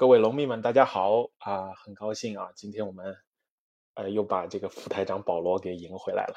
[0.00, 1.74] 各位龙迷们，大家好啊！
[1.74, 3.14] 很高兴啊，今天我们
[3.92, 6.36] 呃又把这个副台长保罗给迎回来了。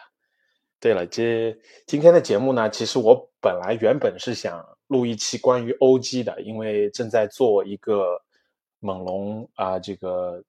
[0.82, 1.58] 对了，这
[1.88, 8.22] 今天的节目呢，其实我本来原本是想录一期关于 OG 的，因为正在做一个
[8.80, 10.44] 猛龙啊这个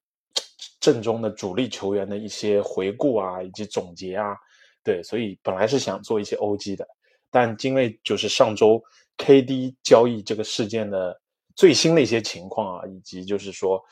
[0.80, 4.36] 正中的主力球员的一些回顾啊，以及总结啊，
[4.82, 6.84] 对，所以本来是想做一些 OG 的，
[7.30, 8.82] 但因为就是上周
[9.18, 11.20] KD 交易这个事件的
[11.54, 13.82] 最新的一些情况啊，以及就是说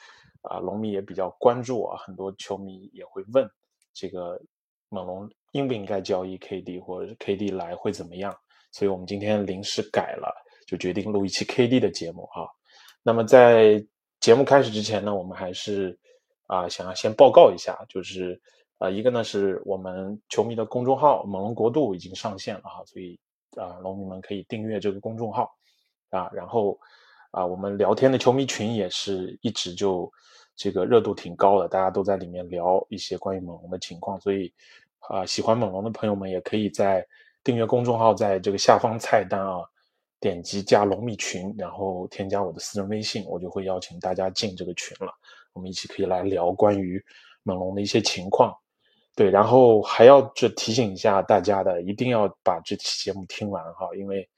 [0.42, 3.48] 啊，龙迷也比较关注啊，很多球迷也会问
[3.92, 4.41] 这个
[4.88, 8.34] 猛龙应不应该交易 KD，或者 KD 来会怎么样？
[8.72, 10.34] 所以我们今天临时改了，
[10.66, 12.48] 就决定录一期 KD 的节目啊。
[13.02, 13.84] 那么在
[14.20, 15.98] 节目开始之前呢，我们还是
[16.47, 18.41] 啊、想要先报告一下，就是
[18.78, 23.19] 啊、一个呢是我们球迷的公众号“猛龙国度”已经上线了哈，所以
[23.56, 25.50] 啊、龙迷们可以订阅这个公众号
[26.10, 26.78] 啊，然后
[27.33, 30.11] 啊、我们聊天的球迷群也是一直就
[30.55, 34.52] 这个热度挺高的，大家都在里面聊一些关于猛龙的情况，所以
[35.08, 37.05] 啊、喜欢猛龙的朋友们也可以在
[37.42, 39.62] 订阅公众号，在这个下方菜单啊，
[40.20, 45.12] 点击加龙蜜群，然后添加我的私人微信，我就会邀请大家进这个群了。
[45.54, 47.03] 我们一起可以来聊关于
[47.43, 48.54] 猛龙的一些情况。
[49.16, 54.28] 对，然后还要这提醒一下大家的，一定要把这期节目听完哈，因为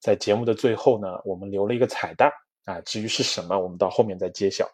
[0.00, 2.32] 在节目的最后呢，我们留了一个彩蛋
[2.64, 4.68] 啊，至于是什么，我们到后面再揭晓。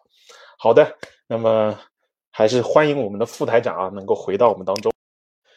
[0.59, 0.97] 好的，
[1.27, 1.79] 那么
[2.31, 4.93] 还是欢迎我们的副台长啊，能够回到我们当中。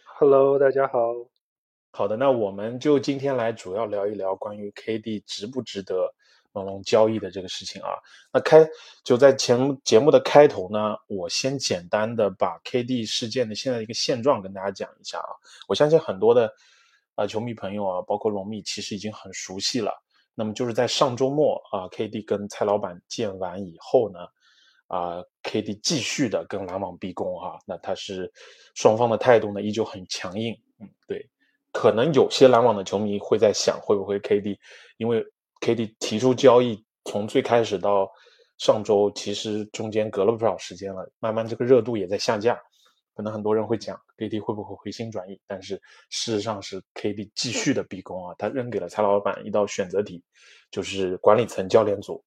[0.06, 1.14] Hello，大家好。
[1.92, 6.14] 好的，那我们就今天来主要聊一聊关于 KD 值不值得
[6.54, 7.90] 猛龙交易的这个事情啊。
[8.32, 8.68] 那开
[9.04, 15.30] 就在前节目的开头呢，我先简单的把 KD 事件的现在一个现状跟大家讲一下啊。
[15.68, 16.54] 我相信很多的
[17.18, 19.92] 啊、球迷朋友啊，包括龙迷，其实已经很熟悉了。
[20.36, 24.20] 那么就是在上周末啊，KD 跟蔡老板见完以后呢，
[24.86, 28.32] 啊，KD 继续的跟篮网逼宫哈、那他是
[28.76, 31.28] 双方的态度呢依旧很强硬，嗯，对。
[31.74, 34.58] 可能有些篮网的球迷会在想，会不会 KD，
[34.98, 35.26] 因为
[35.62, 38.08] KD 提出交易，从最开始到
[38.60, 42.56] 上周，其实中间隔了不少时间了，慢慢这个热度也在下降。
[43.18, 45.74] 可能很多人会讲 KD 会不会回心转意，但是
[46.12, 50.24] 事实上是 KD 继续的逼宫啊，他扔给了蔡老板一道选择题，
[50.70, 52.24] 就是管理层、教练组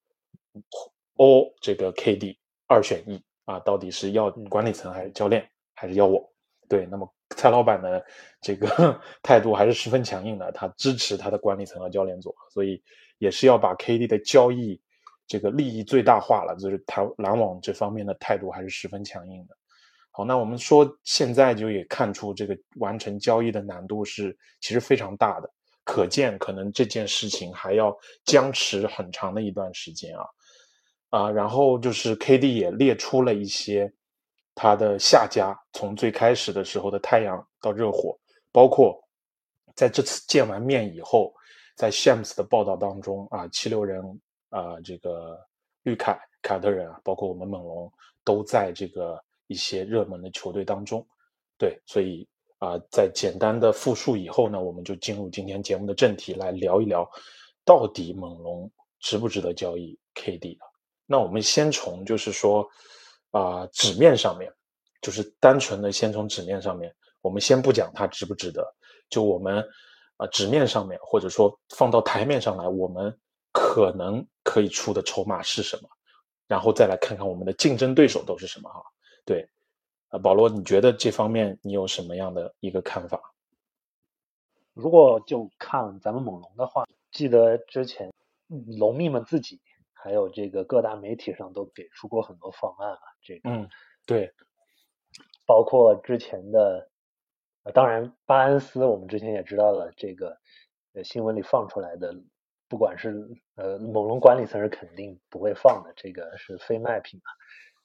[1.16, 2.36] all 这个 KD
[2.66, 6.28] 二选一啊，到底是要管理层还是教练，还是要我？
[6.68, 8.04] 对，那么蔡老板的
[8.40, 12.82] 这个 态度还是十分强硬的，他支持他的管理层和教练组，所以
[13.18, 14.80] 也是要把 KD 的交易
[15.28, 19.56] 这个利益最大化了，就是他篮网这方面的态度还是十分强硬的。
[20.24, 25.50] 那我们说现在就也看出这个完成交易的难度是其实非常大的，
[25.84, 30.24] 可见可能这件事情还要僵持很长的一段时间啊。
[31.10, 33.92] 啊，然后就是 KD 也列出了一些
[34.54, 38.16] 他的下家，从最开始的时候的太阳到热火，
[38.52, 38.96] 包括
[39.74, 41.34] 在这次见完面以后，
[41.76, 44.00] 在 Shams 的报道当中啊，七六人
[44.50, 45.36] 啊，这个
[45.82, 47.92] 绿凯凯尔特人啊，包括我们猛龙
[48.22, 49.20] 都在这个
[49.50, 51.04] 一些热门的球队当中。
[51.58, 52.26] 对，所以
[52.58, 57.08] 啊、在简单的复述以后呢，我们就进入今天节目的正题，来聊一聊
[57.64, 58.70] 到底猛龙
[59.00, 60.66] 值不值得交易 KD 啊？
[61.06, 62.68] 那我们先从就是说
[63.30, 64.52] 啊、纸面上面，
[65.02, 68.62] 就是单纯的先从纸面上面，我们先不讲它值不值得，
[69.08, 69.66] 就我们
[70.18, 73.18] 啊、纸面上面或者说放到台面上来，我们
[73.52, 75.88] 可能可以出的筹码是什么，
[76.46, 78.82] 然后再来看看我们的竞争对手都是什么哈。
[79.30, 79.48] 对，
[80.08, 83.32] 啊，保罗，你觉得这方面你有什么样的一个看法？
[84.74, 88.12] 如果就看咱们猛龙的话，记得之前
[88.48, 89.60] 嗯龙迷们自己
[89.92, 93.68] 还有这个各大媒体上都给出过很多方案啊，这个嗯，
[94.04, 94.34] 对，
[95.46, 96.90] 包括之前的，
[97.62, 100.40] 呃当然巴恩斯我们之前也知道了，这个
[100.94, 102.12] 呃新闻里放出来的，
[102.66, 103.14] 不管是
[103.54, 107.30] 呃猛龙管理层是肯定不会放的，这个是非卖品嘛。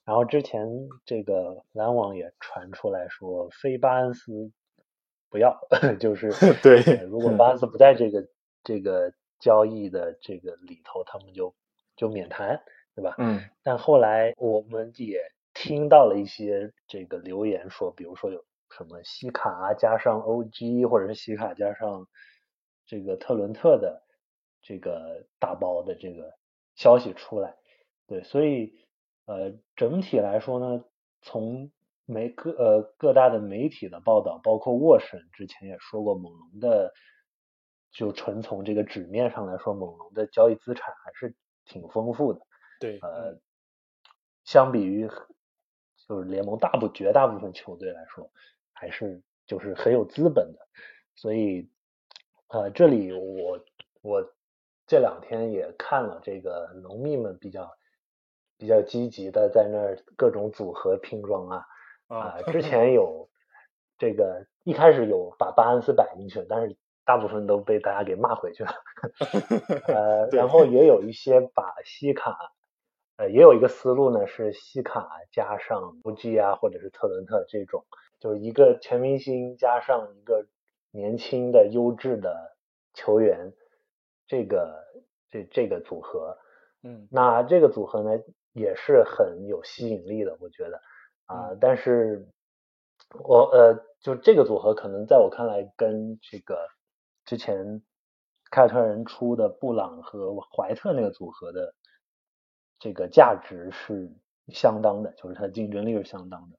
[0.06, 0.68] 然后之前
[1.06, 4.52] 这个篮网也传出来说，非巴恩斯
[5.30, 5.60] 不要，
[6.00, 6.30] 就是
[6.62, 8.28] 对呃如果巴恩斯不在这个
[8.64, 11.54] 这个交易的这个里头，他们就
[11.96, 12.62] 就免谈，
[12.96, 13.16] 对吧？
[13.18, 15.20] 嗯但后来我们也
[15.54, 22.08] 听到了一些这个留言说，比如说有什么西卡加上 OG，或者是西卡加上
[22.86, 24.04] 这个特伦特的
[24.62, 26.36] 这个打包的这个
[26.76, 27.56] 消息出来。
[28.08, 28.85] 对，所以
[29.26, 30.84] 呃整体来说呢，
[31.22, 31.72] 从
[32.06, 36.94] 媒各呃各大的媒体的报道，包括沃审之前也说过，猛龙的
[37.92, 41.36] 就纯从这个纸面上来说，猛龙的交易资产还是
[41.66, 42.42] 挺丰富的。
[42.80, 43.40] 对，呃，
[44.44, 45.10] 相比于
[46.08, 48.30] 就是联盟大部绝大部分球队来说，
[48.74, 50.60] 还是就是很有资本的，
[51.16, 51.68] 所以
[52.50, 53.66] 呃，这里我
[54.04, 54.34] 我
[54.86, 57.72] 这两天也看了这个农民们比较
[58.58, 61.66] 比较积极的在那儿各种组合拼装啊
[62.08, 63.30] 啊、 之前有
[63.98, 68.72] 这个一开始有把巴恩斯摆进去，但是大部分都被大家给骂回去了。
[69.88, 72.38] 呃， 然后也有一些把西卡，
[73.18, 77.86] 呃，也有一个思路呢，是西卡加上 OG 啊，或者是特伦特这种，
[78.20, 80.48] 就是一个全明星加上一个
[80.92, 82.56] 年轻的优质的
[82.94, 83.54] 球员，
[84.28, 84.84] 这个
[85.30, 86.38] 这这个组合，
[86.84, 88.12] 嗯那这个组合呢
[88.56, 90.82] 也是很有吸引力的，我觉得。
[91.26, 91.58] 啊、嗯。
[91.60, 92.26] 但是
[93.20, 96.58] 我呃，就这个组合可能在我看来跟这个
[97.26, 97.84] 之前
[98.50, 101.76] 凯尔特人出的布朗和怀特那个组合的
[102.80, 104.10] 这个价值是
[104.48, 106.58] 相当的，就是它的竞争力是相当的。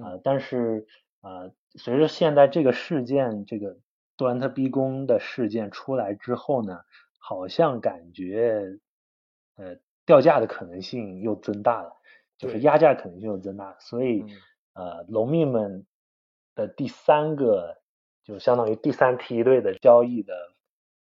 [0.00, 0.86] 啊、嗯但是
[1.20, 3.76] 啊，随着现在这个事件，这个
[4.16, 6.80] 杜兰特逼宫的事件出来之后呢，
[7.18, 8.78] 好像感觉
[9.56, 9.76] 呃
[10.06, 11.96] 掉价的可能性又增大了，
[12.38, 14.28] 就是压价可能性又增大，所以嗯。
[14.74, 15.84] 呃，农民们
[16.54, 17.82] 的第三个
[18.22, 20.34] 就相当于第三梯队的交易的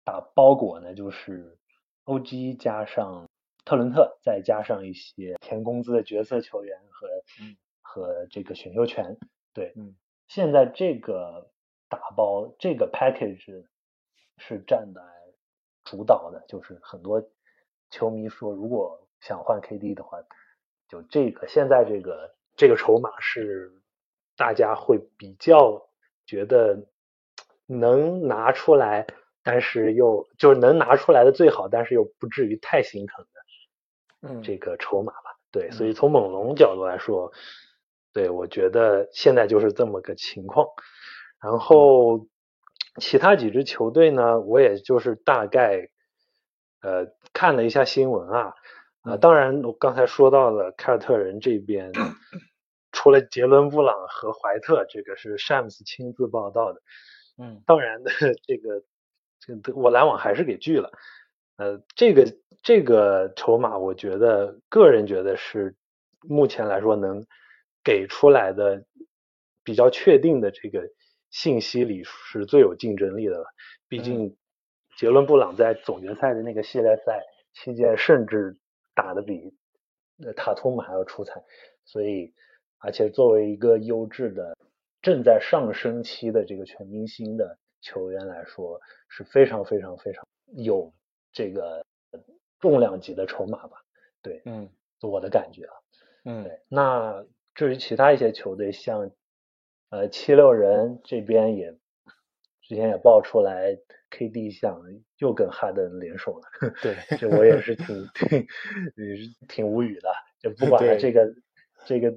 [0.05, 1.57] 打包裹呢，就是
[2.05, 3.27] OG 加上
[3.65, 7.07] 特伦特，再加上一些填工资的角色球员和、
[7.41, 7.57] 嗯。
[7.81, 9.17] 和这个选秀权。
[9.53, 9.97] 对，嗯。
[10.29, 11.51] 现在这个
[11.89, 13.65] 打包这个 package
[14.37, 15.01] 是占的
[15.83, 17.21] 主导的，就是很多
[17.89, 20.17] 球迷说，如果想换 KD 的话，
[20.87, 23.71] 就这个现在这个这个筹码是
[24.35, 25.89] 大家会比较
[26.25, 26.87] 觉得
[27.65, 29.07] 能拿出来，
[29.43, 35.37] 但是又就是能拿出来的最好，但是又不至于太心疼的嗯这个筹码吧。
[35.51, 37.31] 对，所以嗯从猛龙角度来说，
[38.13, 40.67] 对我觉得现在就是这么个情况。
[41.41, 42.27] 然后
[42.99, 45.89] 其他几支球队呢，我也就是大概
[46.81, 48.53] 呃看了一下新闻啊，
[49.03, 51.91] 呃，嗯当然我刚才说到了凯尔特人这边，
[52.91, 56.81] 除了杰伦布朗和怀特，这个是詹姆斯亲自报道的，
[57.37, 58.11] 嗯当然的，
[58.45, 58.83] 这个
[59.39, 60.91] 这个我篮网还是给拒了。
[61.57, 65.75] 呃，这个这个筹码，我觉得个人觉得是
[66.21, 67.25] 目前来说能
[67.83, 68.85] 给出来的
[69.63, 70.87] 比较确定的这个
[71.31, 73.45] 信息里是最有竞争力的了。
[73.87, 74.35] 毕竟
[74.97, 77.23] 杰伦布朗在总决赛的那个系列赛
[77.53, 78.57] 期间，甚至
[78.95, 79.55] 打得比
[80.25, 81.43] 呃塔图姆还要出彩，
[81.85, 82.33] 所以
[82.79, 84.57] 而且作为一个优质的
[85.03, 90.91] 正在上升期的这个全明星的球员来说，是非常非常非常有
[91.31, 91.85] 这个
[92.59, 93.77] 重量级的筹码吧。
[94.23, 94.67] 对，嗯
[95.01, 95.73] 我的感觉啊。
[96.25, 97.23] 嗯对，那
[97.53, 99.11] 至于其他一些球队，像
[99.91, 101.77] 呃七六人这边也
[102.67, 103.77] 之前也爆出来
[104.11, 104.81] ，KD 想
[105.19, 108.39] 又跟哈登联手了，对， 这我也是挺 挺
[108.97, 110.11] 也是挺无语的。
[110.39, 111.33] 就不管了，这个
[111.85, 112.13] 这个，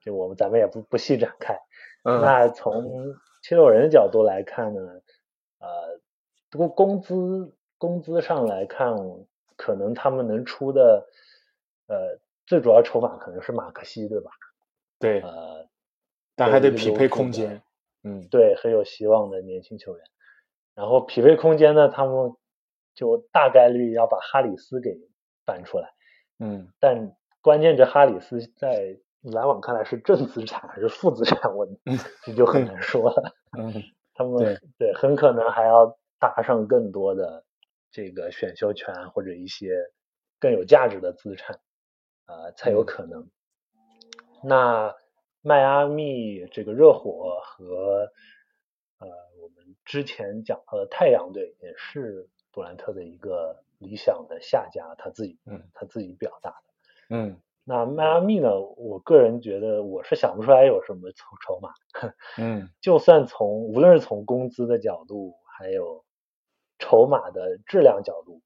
[0.00, 1.58] 就我们咱们也不不细展开。
[2.04, 4.80] 嗯那从七六人的角度来看呢，
[5.58, 5.98] 呃，
[6.50, 8.94] 不过工资工资上来看，
[9.56, 11.08] 可能他们能出的
[11.88, 14.30] 呃最主要筹码可能是马克西，对吧？
[14.98, 15.66] 对，呃，
[16.36, 17.60] 但还得匹配空间，
[18.06, 20.04] 嗯对，很有希望的年轻球员。
[20.74, 22.32] 然后匹配空间呢，他们
[22.94, 24.96] 就大概率要把哈里斯给
[25.44, 25.92] 搬出来，
[26.38, 31.66] 嗯但关键这哈里斯在篮网看来是正资产还是负资产，我
[32.24, 33.34] 这 就很难说了。
[33.58, 33.72] 嗯
[34.14, 37.44] 他们对对很可能还要搭上更多的
[37.90, 39.76] 这个选秀权或者一些
[40.40, 41.60] 更有价值的资产，
[42.26, 43.28] 呃，才有嗯可能。
[44.42, 44.94] 那
[45.46, 48.10] 迈阿密这个热火和
[48.98, 49.06] 呃
[49.40, 55.62] 我们之前讲到的太阳队也是杜兰特的一个理想的下家，他自己嗯。
[55.72, 57.16] 他自己表达的。
[57.16, 57.40] 嗯。
[57.62, 61.70] 那迈阿密呢，我个人觉得我是想不出来有什么筹筹码，
[62.38, 62.68] 嗯。
[62.82, 66.04] 就算从无论是从工资的角度，还有
[66.80, 68.42] 筹码的质量角度，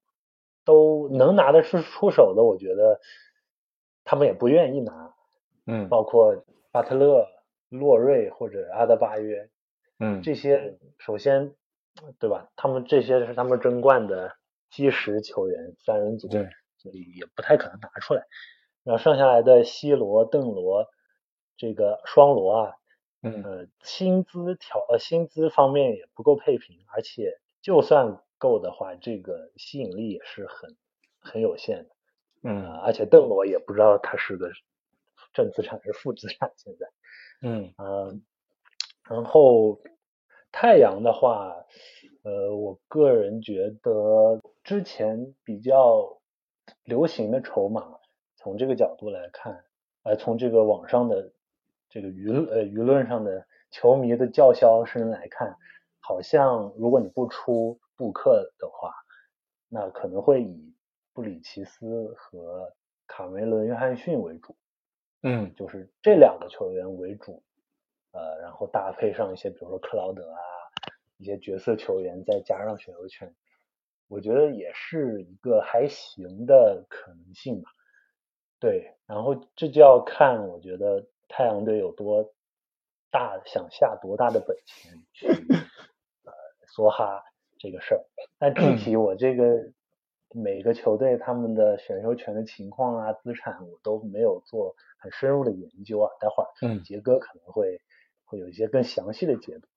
[0.65, 2.99] 都能拿得出出手的，我觉得
[4.03, 5.15] 他们也不愿意拿，
[5.65, 5.89] 嗯。
[5.89, 7.27] 包括巴特勒、
[7.69, 9.49] 洛瑞或者阿德巴约
[9.99, 11.53] 嗯这些，首先
[12.19, 12.49] 对吧？
[12.55, 14.35] 他们这些是他们争冠的
[14.69, 16.47] 基石球员，三人组，对，
[16.77, 18.23] 所以也不太可能拿出来。
[18.83, 20.87] 然后剩下来的西罗、邓罗，
[21.57, 22.73] 这个双罗啊，
[23.21, 30.75] 嗯呃，薪资条呃薪资方面也不够配平，而且就算够的话，这个吸引力也是很
[31.19, 31.89] 很有限的。
[32.41, 34.49] 呃，嗯而且邓罗也不知道他是个
[35.33, 36.87] 正资产还是负资产，现在。
[37.41, 38.19] 嗯呃，
[39.09, 39.81] 然后
[40.51, 41.55] 太阳的话，
[42.23, 46.21] 呃，我个人觉得之前比较
[46.83, 47.99] 流行的筹码，
[48.35, 49.65] 从这个角度来看，
[50.03, 51.33] 呃，从这个网上的
[51.89, 55.57] 这个舆论呃舆论上的球迷的叫嚣声来看，
[55.99, 58.93] 好像如果你不出布克的话，
[59.67, 60.75] 那可能会以
[61.13, 62.71] 布里奇斯和
[63.07, 64.55] 卡梅伦·约翰逊为主。
[65.23, 67.43] 嗯就是这两个球员为主，
[68.11, 70.39] 呃，然后搭配上一些比如说克劳德啊，
[71.17, 73.35] 一些角色球员，再加上选秀权，
[74.07, 77.69] 我觉得也是一个还行的可能性吧。
[78.59, 82.33] 对，然后这就要看我觉得太阳队有多
[83.09, 85.27] 大，想下多大的本钱去
[86.25, 86.33] 呃
[86.75, 87.23] 梭哈
[87.57, 88.01] 这个事儿。
[88.37, 89.71] 但具体我这个
[90.33, 96.11] 每个球队他们的选秀权的情况啊、资产，我都没有做很深入的研究啊。
[96.19, 97.81] 待会儿嗯杰哥可能会
[98.25, 99.67] 会有一些更详细的解读。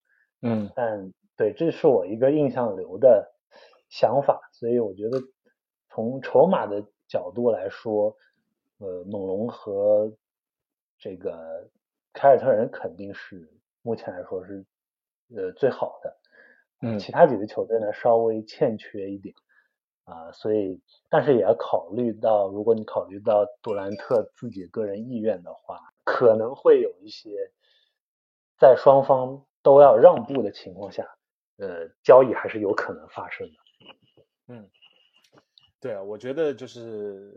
[0.42, 3.34] 嗯但对，这是我一个印象流的
[3.88, 5.18] 想法，所以我觉得
[5.88, 8.16] 从筹码的角度来说，
[8.78, 10.12] 呃，猛龙和
[10.98, 11.68] 这个
[12.12, 13.50] 凯尔特人肯定是
[13.82, 14.64] 目前来说是
[15.34, 16.16] 呃最好的，
[16.82, 19.34] 嗯其他几个球队呢稍微欠缺一点
[20.04, 27.30] 啊、所以但是也要考虑到，如果你考虑到杜兰特自己个人意愿的话，可能会有一些
[28.58, 31.06] 在双方都要让步的情况下，
[31.56, 33.54] 呃，交易还是有可能发生的。
[34.48, 34.68] 嗯，
[35.80, 37.32] 对啊，我觉得就是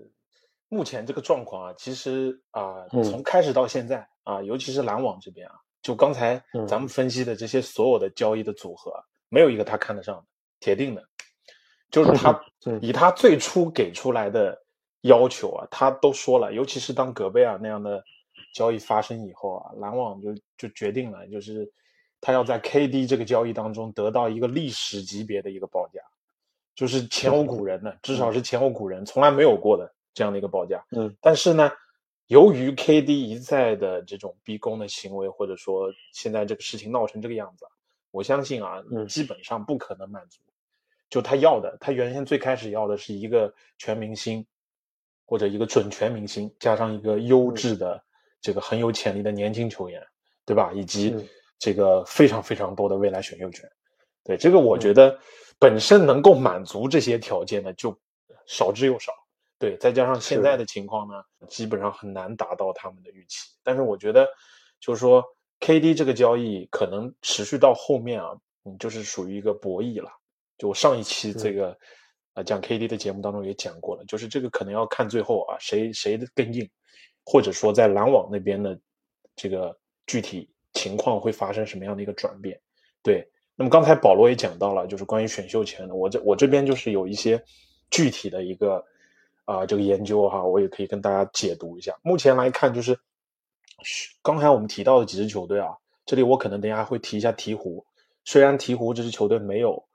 [0.67, 10.25] 目前这个状况啊，其实啊、嗯从开始到现在啊，尤其是篮网这边啊，就刚才嗯咱们分析的这些所有的交易的组合啊，没有一个他看得上的，
[10.59, 11.07] 铁定的，
[11.89, 14.61] 就是他嗯以他最初给出来的
[15.01, 18.03] 要求啊，他都说了，尤其是当戈贝尔那样的
[18.53, 21.71] 交易发生以后啊，篮网就就决定了，就是
[22.19, 26.01] 他要在 KD 这个交易当中得到一个历史级别的一个报价，
[26.75, 30.83] 就是前无古人的，至少是前无古人从来没有过的这样的一个报价。
[30.91, 31.71] 嗯，但是呢，
[32.27, 37.71] 由于 KD 一再的这种逼宫的行为，或者说现在这个事情闹成这个样子啊，
[38.11, 40.39] 我相信啊，嗯基本上不可能满足。
[41.09, 44.45] 就他要的，他原先最开始要的是一个全明星，
[45.25, 48.03] 或者一个准全明星，加上一个优质的
[48.41, 50.05] 这个很有潜力的年轻球员，
[50.45, 50.71] 对吧？
[50.73, 53.69] 以及嗯这个非常非常多的未来选秀权。
[54.23, 55.17] 对这个，我觉得
[55.57, 57.97] 本身能够满足这些条件的就
[58.45, 59.13] 少之又少。
[59.57, 63.49] 对，再加上现在的情况呢，基本上很难达到他们的预期。
[63.63, 64.27] 但是我觉得，
[64.79, 65.23] 就是说
[65.61, 70.11] KD 这个交易可能持续到后面啊，嗯，就是属于一个博弈了。
[70.57, 71.77] 就我上一期这个
[72.33, 76.69] 呃讲 KD 的节目当中也讲过了，就是这个可能要看最后啊谁谁的更硬，
[77.25, 78.79] 或者说在篮网那边的
[79.35, 82.59] 这个具体情况会发生什么样的一个转变。
[83.03, 87.41] 对，那么刚才保罗也讲到了，就是关于选秀权的，我这我这边就是有一些
[87.89, 88.83] 具体的一个
[89.45, 91.97] 啊、这个研究哈，我也可以跟大家解读一下。
[92.03, 92.99] 目前来看，就是
[94.21, 95.69] 刚才我们提到的几支球队啊，
[96.05, 97.85] 这里我可能等一下会提一下鹈鹕。
[98.25, 99.86] 虽然鹈鹕这支球队没有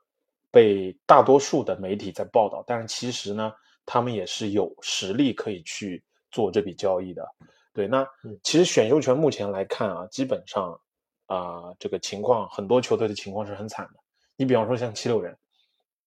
[0.53, 3.51] 被大多数的媒体在报道，但是其实呢，
[3.87, 7.27] 他们也是有实力可以去做这笔交易的。
[7.73, 10.79] 对，那嗯其实选秀权目前来看啊，基本上
[11.25, 13.93] 啊、这个情况很多球队的情况是很惨的。
[14.35, 15.35] 你比方说像七六人，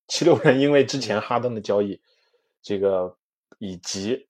[0.07, 2.01] 七六人因为之前哈登的交易，
[2.63, 3.13] 这个
[3.59, 4.29] 以及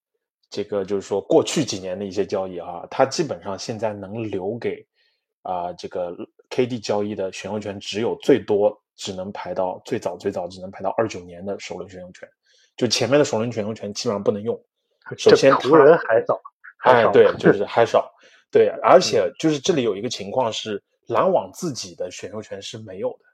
[0.48, 4.82] 这个就是说过去几年的一些交易啊，他基本上现在能留给
[5.42, 6.16] 啊、这个
[6.48, 12.28] KD 交易的选秀权只有最多只能排到最早最早只能排到二九年的首轮选秀权，
[12.76, 14.60] 就前面的首轮选秀权基本上不能用。
[15.16, 16.40] 首先湖人还早，
[16.78, 18.12] 还哎，对，就是还少。
[18.50, 23.24] 对，而且就是这里有一个情况是，篮网自己的选秀权是没有的。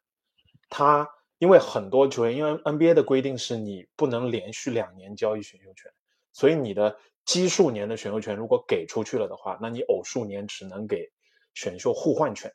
[0.69, 5.91] 他因为很多球员，因为 NBA 的规定是你不能连续两年交易选秀权，
[6.33, 11.11] 所以你的奇数年的选秀权如果给出去了的话，那你偶数年只能给
[11.55, 12.53] 选秀互换权。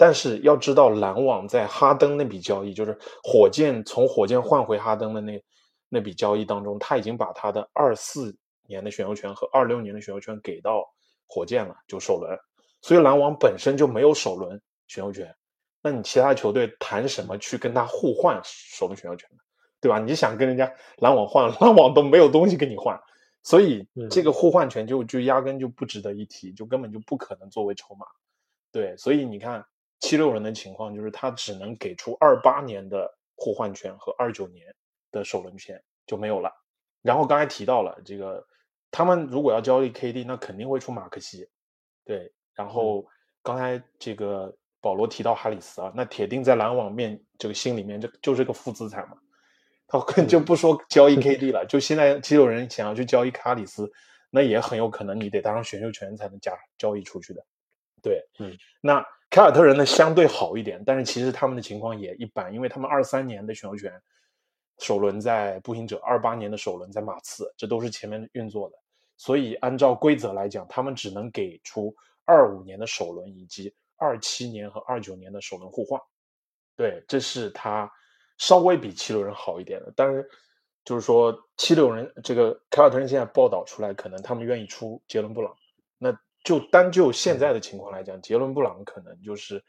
[0.00, 5.44] 但是要知道，篮网在哈登那笔交易，就是火箭从火箭换回哈登的那
[5.90, 8.34] 那笔交易当中，他已经把他的二四
[8.66, 10.82] 年的选秀权和二六年的选秀权给到
[11.26, 12.34] 火箭了，就首轮。
[12.80, 15.36] 所以篮网本身就没有首轮选秀权，
[15.82, 19.42] 那你其他球队谈什么去跟他互换首轮选秀权呢？
[19.82, 19.98] 对吧？
[19.98, 22.98] 你想跟人家篮网换，篮网都没有东西跟你换，
[23.42, 28.06] 所以这个互换权就就压根就不值得一提，就根本就不可能作为筹码。
[28.72, 29.62] 对，所以你看。
[30.00, 34.66] 七六人的情况就是，他只能给出二八年的互换权和二九年
[35.12, 36.52] 的首轮权就没有了。
[37.02, 38.44] 然后刚才提到了这个，
[38.90, 41.48] 他们如果要交易 KD，那肯定会出马克西。
[42.04, 43.06] 对，然后
[43.42, 49.16] 刚才这个保罗提到哈里斯啊，那铁定在篮网面这个心里面，这就是个负资产嘛。
[49.86, 53.90] 他就不说交易 KD 了，就现在七六人想要去交易哈里斯，
[54.30, 57.44] 那也很有可能你得当上选秀权才能加交易出去的。
[58.02, 59.04] 对，嗯，那。
[59.32, 64.02] 凯尔特人呢相对好一点，但是其实他们的情况也一般，因为他们二三年的选秀权
[64.80, 68.76] 首轮在步行者，二八年的首轮在马刺，这都是前面运作的，
[69.16, 76.00] 所以按照规则来讲，他们只能给出二五年的首轮以及二七年和二九年的首轮互换。
[76.76, 77.88] 对，这是他
[78.36, 80.28] 稍微比七六人好一点的，但是
[80.84, 85.54] 就是说七六人这个凯尔特人现在报道出来，可能他们愿意出杰伦布朗，
[85.98, 86.12] 那。
[86.42, 89.62] 就单就现在的情况来讲，杰伦布朗可能就是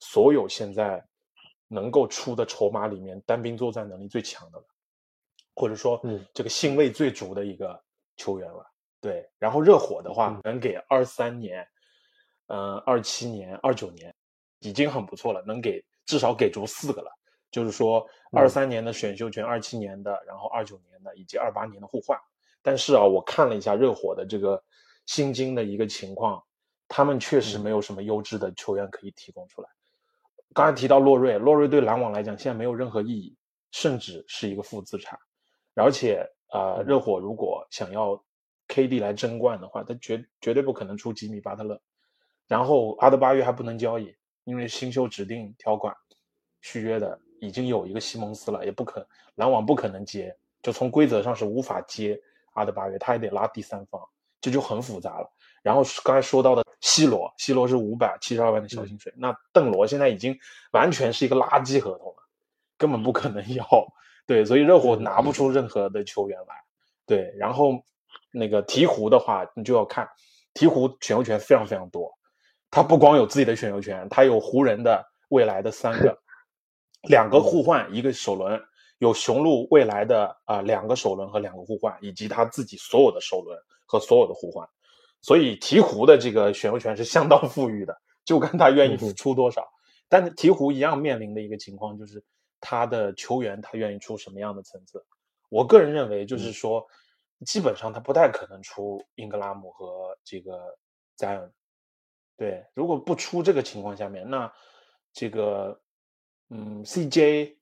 [0.00, 1.02] 所有现在
[1.68, 4.64] 能够出的筹码里面单兵作战能力最强的了，
[5.54, 7.80] 或者说，嗯，这个性味最足的一个
[8.16, 8.68] 球员了。
[9.00, 11.64] 对，然后热火的话，能给二三年、
[12.48, 14.12] 嗯，二七年、二九年
[14.58, 17.10] 已经很不错了，能给至少给足四个了。
[17.52, 22.18] 就是说，二三年的选秀权，二七年的，然后二九年的，以及二八年的互换。
[22.60, 24.60] 但是啊，我看了一下热火的这个。
[25.08, 26.44] 新金的一个情况，
[26.86, 29.68] 他们确实没有什么优质的球员可以提供出来。
[30.52, 33.34] 刚才提到洛瑞，洛瑞对篮网来讲现在没有任何意义，
[33.70, 35.18] 甚至是一个负资产。
[35.74, 38.22] 而且，呃，热火如果想要
[38.68, 41.80] KD 来争冠的话，他绝绝对不可能出吉米巴特勒。
[42.46, 45.94] 然后阿德巴约还不能交易，因为新秀指定条款
[46.60, 52.20] 续约的已经有一个西蒙斯了，也不可篮网不可能接，就从规则上是无法接
[52.52, 54.06] 阿德巴约，他也得拉第三方。
[54.40, 55.30] 这就很复杂了。
[55.62, 60.38] 然后刚才说到的 C 罗，C 罗是五百七十二万的小薪水，那邓罗现在已经
[60.70, 62.22] 完全是一个垃圾合同了，
[62.78, 63.66] 根本不可能要。
[64.26, 66.54] 对，所以热火拿不出任何的球员来。
[67.06, 67.82] 对，然后
[68.30, 70.08] 那个鹈鹕的话，你就要看
[70.54, 72.12] 鹈鹕选秀权非常非常多，
[72.70, 76.16] 他不光有自己的选秀权，他有湖人的未来的三个，
[77.08, 78.62] 两个互换，一个首轮，
[78.98, 83.58] 有雄鹿未来的啊两个首轮和两个互换，以及他自己所有的首轮。
[83.88, 84.68] 和所有的互换，
[85.22, 89.66] 所以鹈鹕的这个选秀权是相当富裕的，就看他愿意出多少。
[90.10, 92.22] 但是鹈鹕一样面临的一个情况就是，
[92.60, 95.02] 他的球员他愿意出什么样的层次？
[95.48, 96.86] 我个人认为就是说，
[97.46, 100.60] 基本上他不太可能出英格拉姆和这个
[101.16, 101.52] 加恩。
[102.36, 104.52] 对，如果不出这个情况下面，那
[105.14, 105.80] 这个
[106.50, 107.56] 嗯，CJ，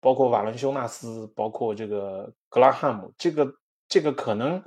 [0.00, 3.54] 包括瓦伦修纳斯，包括这个格拉汉姆，这个
[3.88, 4.60] 这个可能。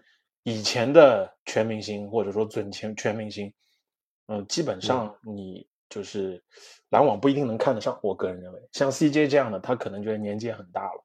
[0.43, 3.53] 以前的全明星或者说准前全明星，
[4.27, 6.43] 嗯，基本上你就是
[6.89, 7.97] 篮网不一定能看得上。
[8.03, 11.03] 我个人认为，像 CJ 这样的，他可能觉得年纪也很大了，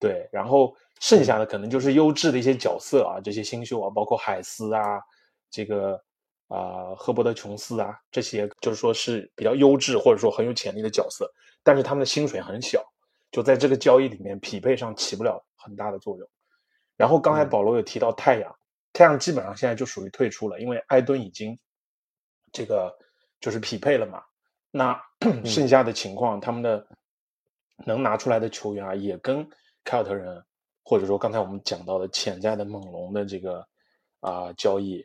[0.00, 0.28] 对。
[0.32, 5.00] 然后剩下的可能就是优质的一些角色啊，这些新秀啊，包括海斯啊，
[5.50, 6.02] 这个
[6.48, 11.32] 啊赫伯德琼斯啊，这些就是说是比较优质或者说很有潜力的角色，
[11.62, 12.84] 但是他们的薪水很小，
[13.30, 16.28] 就在这个交易里面匹配上起不了很大的作用。
[16.96, 18.52] 然后刚才保罗有提到太阳。
[18.94, 21.58] 太阳基本上现在就属于退出了，因为埃顿已经
[22.52, 22.96] 这个
[23.40, 24.22] 就是匹配了嘛。
[24.70, 24.98] 那
[25.44, 26.86] 剩下的情况，他们的
[27.84, 29.46] 能拿出来的球员啊，也跟
[29.82, 30.42] 凯尔特人
[30.84, 33.66] 或者说刚才我们讲到的潜在的猛龙的这个
[34.20, 35.04] 啊交易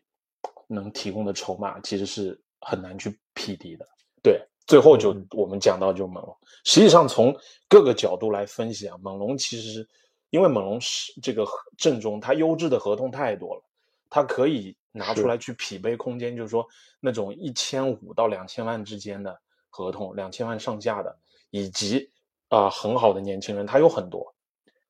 [0.68, 3.86] 能提供的筹码，其实是很难去匹敌的。
[4.22, 7.36] 对，最后就我们讲到就猛龙，实际上从
[7.68, 9.88] 各个角度来分析啊，猛龙其实
[10.30, 11.44] 因为猛龙是这个
[11.76, 13.64] 阵中，它优质的合同太多了。
[14.10, 16.68] 他可以拿出来去匹配空间，就是说
[17.00, 21.18] 那种一千五到两千万之间的合同，两千万上下的，
[21.50, 22.12] 以及
[22.48, 24.34] 啊很好的年轻人，他有很多。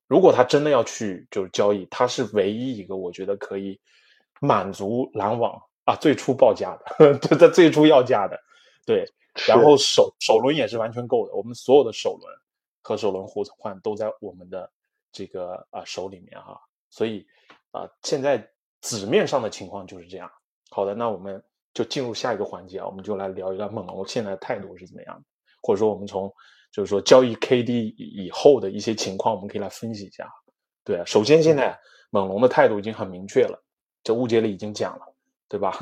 [0.08, 3.80] 如果他真的要去就是交易，他是唯一一个我觉得可以
[4.42, 8.40] 满足篮网啊，最初报价的， 对，在最初要价的，
[8.86, 9.06] 对。
[9.48, 12.36] 然后首首轮也是完全够的，我们所有的首轮
[12.82, 14.70] 和首轮互换都在我们的
[15.14, 17.26] 这个啊手里面哈，所以
[17.72, 18.52] 啊现在
[18.82, 20.30] 纸面上的情况就是这样。
[20.70, 25.24] 好的，那我们就进入下一个环节啊，我们就来聊一聊猛龙现在的态度是怎么样的，
[25.62, 26.32] 或者说我们从
[26.72, 30.30] 就是说交易 KD 以后的一些情况，我们可以来分析一下。
[30.84, 33.62] 对啊，首先现在猛龙的态度已经很明确了，
[34.04, 35.06] 这误解里已经讲了，
[35.48, 35.78] 对吧？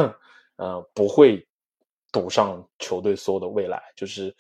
[0.58, 1.46] 呃，不会。
[2.10, 4.34] 赌上球队所有的未来，就是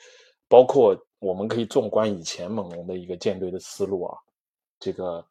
[0.47, 4.17] 包括我们可以纵观以前猛龙的一个建队的思路啊，
[4.79, 5.23] 这个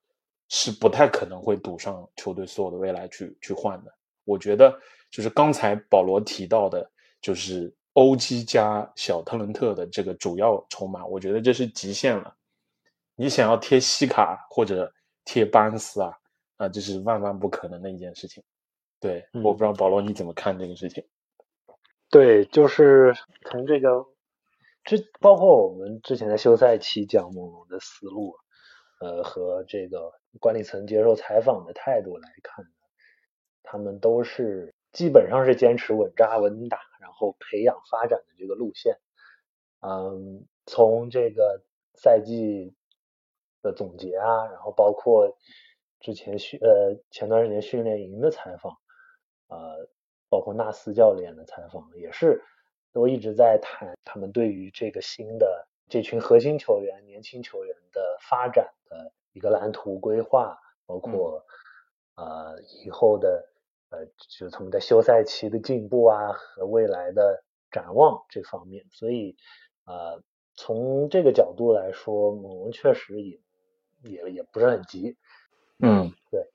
[0.48, 3.92] 是不太可能会赌上球队所有的未来去去换的。
[4.24, 4.76] 我觉得
[5.10, 12.36] 就是刚才保罗提到的，就是欧基加小特伦特的这个主要筹码，我觉得这是极限了。
[13.14, 14.92] 你想要贴西卡或者
[15.24, 16.12] 贴巴恩斯啊，
[16.56, 18.42] 啊，这是万万不可能的一件事情。
[19.00, 21.04] 对，我不知道保罗你怎么看这个事情。
[22.10, 23.14] 对，就是
[23.50, 24.06] 从这个
[24.84, 28.36] 之包括我们之前的休赛期讲猛龙的思路，
[29.00, 32.64] 呃，和这个管理层接受采访的态度来看，
[33.62, 38.96] 他们都是基本上是坚持稳扎稳打，然后培养发展的这个路线。
[39.80, 41.62] 嗯，从这个
[41.94, 42.74] 赛季
[43.62, 45.36] 的总结啊，然后包括
[46.00, 48.76] 之前训呃前段时间训练营的采访，
[49.48, 49.88] 呃。
[50.28, 52.42] 包括纳斯教练的采访也是，
[52.92, 61.44] 都一直在谈他们对于这个新的这群核心球员、年轻球员的发展的一个蓝图规划，包括
[62.14, 63.48] 呃以后的
[63.90, 68.84] 呃就他们在休赛期的进步啊和未来的展望这方面。
[68.90, 69.36] 所以
[69.84, 70.22] 呃
[70.54, 73.40] 从这个角度来说，猛龙确实也
[74.02, 75.16] 也也不是很急。
[75.78, 76.48] 嗯，对，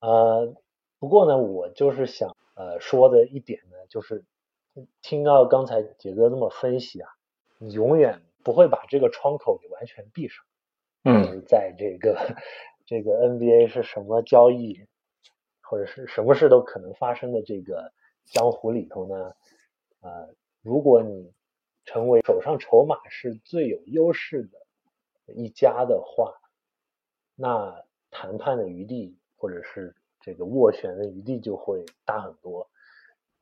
[0.00, 0.54] 呃
[0.98, 2.36] 不过呢，我就是想。
[2.56, 4.24] 呃，说的一点呢，就是
[5.02, 7.10] 听到刚才杰哥这么分析啊，
[7.58, 10.44] 你永远不会把这个窗口给完全闭上。
[11.02, 12.36] 嗯，在这个
[12.86, 14.86] 这个 NBA 是什么交易，
[15.62, 17.92] 或者是什么事都可能发生的这个
[18.24, 19.34] 江湖里头呢，
[20.00, 21.32] 呃，如果你
[21.84, 26.34] 成为手上筹码是最有优势的一家的话，
[27.34, 29.96] 那谈判的余地或者是。
[30.26, 32.70] 这个斡旋的余地就会大很多，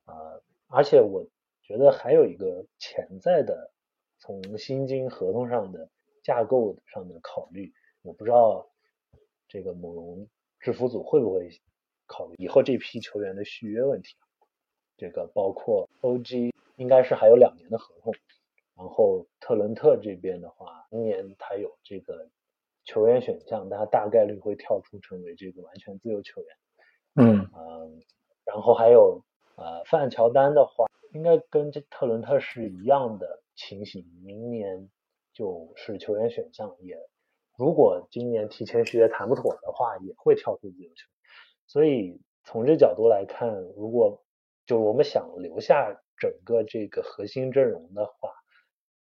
[0.04, 1.24] 啊，而且我
[1.62, 3.70] 觉得还有一个潜在的
[4.22, 5.90] 从薪金合同上的
[6.22, 8.70] 架构上的考虑，我不知道
[9.48, 10.28] 这个猛龙
[10.60, 11.50] 制服组会不会
[12.06, 14.14] 考虑以后这批球员的续约问题，
[14.96, 18.14] 这个包括 OG 应该是还有两年的合同，
[18.76, 22.28] 然后特伦特这边的话，明年他有这个
[22.84, 26.56] 球员选项，他大概率会跳出成为这个完全自由球员。
[27.16, 28.00] 嗯嗯，
[28.44, 29.20] 然后还有
[29.56, 34.90] 呃范乔丹的话，应该跟这特伦特是一样的情形，明年
[35.32, 36.96] 就是球员选项，也
[37.56, 41.06] 如果今年提前续约谈不妥的话，也会跳出自由球。
[41.66, 44.24] 所以从这角度来看，如果
[44.66, 48.32] 就我们想留下整个这个核心阵容的话，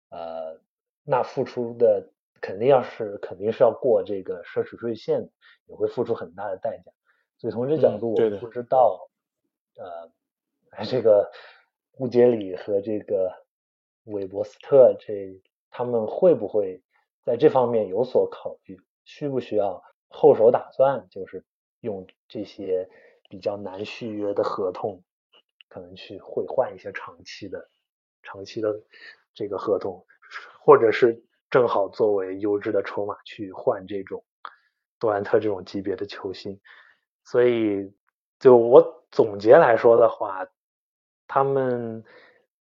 [0.10, 0.62] 呃，
[1.04, 5.30] 那付出的肯定要是肯定是要过这个奢侈税线，
[5.65, 6.91] 也会付出很大的代价。
[7.38, 9.10] 所以从这角度，我不知道，
[9.78, 10.12] 呃，
[10.86, 11.32] 这个
[11.98, 13.42] 乌杰里和这个
[14.04, 16.82] 韦伯斯特这他们会不会
[17.24, 18.80] 在这方面有所考虑？
[19.06, 21.08] 需不需要后手打算？
[21.10, 21.44] 就是
[21.82, 22.89] 用这些
[23.30, 25.04] 比较难续约的合同，
[25.68, 27.70] 可能去会换一些长期的、
[28.22, 28.82] 长期的
[29.34, 30.06] 这个合同，
[30.62, 34.24] 或者是正好作为优质的筹码去换这种
[35.00, 36.60] 杜兰特这种级别的球星。
[37.26, 37.92] 所以，
[38.39, 40.48] 就我总结来说的话，
[41.28, 42.04] 他们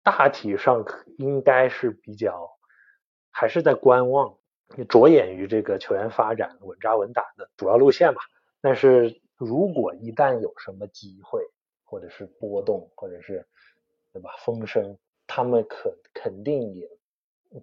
[0.04, 0.86] 大体上
[1.18, 2.50] 应该是比较
[3.30, 4.38] 还是在观望，
[4.90, 8.22] 着眼于这个球员发展稳扎稳打的主要路线吧。
[8.62, 11.44] 但是如果一旦有什么机会，
[11.84, 13.46] 或者是波动，或者是
[14.14, 16.90] 对吧风声，他们可肯定也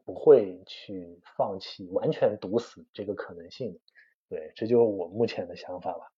[0.05, 3.79] 不会去放弃，完全堵死这个可能性。
[4.29, 6.13] 对，这就是我目前的想法吧。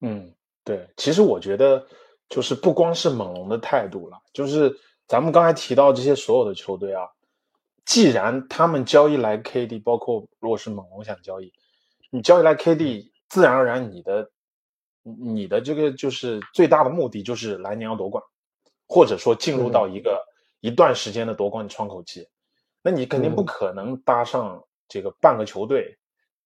[0.00, 1.84] 嗯，对，其实我觉得
[2.28, 4.72] 就是不光是猛龙的态度了，就是
[5.06, 7.08] 咱们刚才提到这些所有的球队啊，
[7.84, 11.52] 既然他们交易来 KD，包括如果是猛龙想交易，
[12.10, 14.30] 你交易来 KD，自然而然你的
[15.02, 18.22] 你的这个就是最大的目的就是来年要夺冠，
[18.88, 20.24] 或者说进入到一个
[20.60, 22.28] 一段时间的夺冠窗口期，
[22.82, 25.98] 那你肯定不可能搭上这个半个球队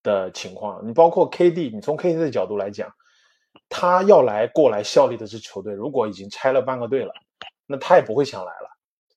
[0.03, 2.93] 的情况，你包括 KD，你从 KD 的角度来讲。
[3.69, 7.13] 他要来过来效力的支球队，如果已经拆了半个队了，
[7.71, 8.69] 那他也不会想来了，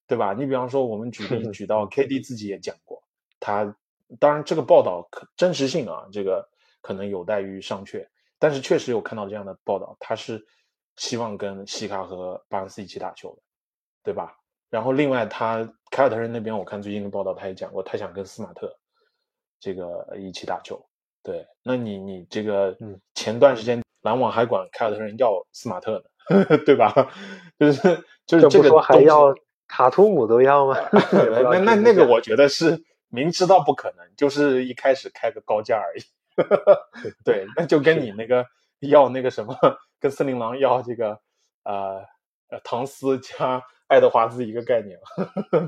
[0.06, 0.32] 对吧？
[0.38, 3.02] 你比方说，我们举例 举到 KD 自己也讲过，
[3.40, 3.76] 他
[4.20, 6.48] 当然这个报道可真实性啊，这个
[6.82, 10.46] 可能有待于商榷，但是确实有看到这样的报道，他是
[10.98, 13.42] 希望跟西卡和巴恩斯一起打球的，
[14.04, 14.38] 对吧？
[14.70, 18.72] 然后另外他凯尔特人那边，我看最近的报道，他也讲过，他想跟斯马特
[19.60, 20.80] 这个一起打球。
[21.24, 22.78] 对，那你你这个
[23.16, 26.06] 前段时间篮网还管凯尔特人要斯马特呢，
[26.66, 26.94] 对吧？
[27.60, 29.34] 就是就是这个说还要
[29.68, 30.78] 卡图姆都要吗？
[31.52, 36.02] 那那那个我觉得是明知道不可能，就是一开始开个高价而已。
[37.24, 38.46] 对，那就跟你那个
[38.80, 39.56] 要那个什么，
[40.00, 41.20] 跟森林狼要这个
[41.64, 42.04] 呃
[42.50, 43.64] 呃唐斯加。
[43.88, 44.98] 爱德华兹一个概念，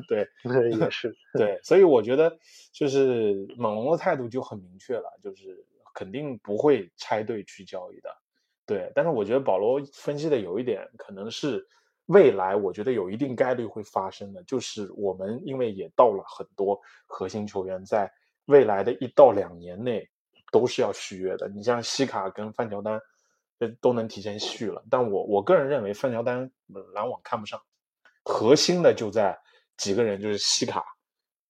[0.08, 0.28] 对，
[0.72, 2.36] 也是对，所以我觉得
[2.72, 5.64] 就是猛龙的态度就很明确了，就是
[5.94, 8.10] 肯定不会拆队去交易的，
[8.66, 8.92] 对。
[8.96, 11.66] 但是我觉得保罗分析的有一点可能是
[12.08, 18.12] 未来，我觉得有一定概率会发生的，就是我们因为也到了很多核心球员在
[18.46, 20.08] 未来的一到两年内
[20.52, 23.02] 都是要续约的，你像西卡跟范乔丹
[23.60, 26.52] 这都能提前续了，但我我个人认为范乔丹
[26.94, 27.60] 篮网看不上。
[28.24, 29.38] 核心的就在
[29.78, 30.84] 几个人，就是西卡、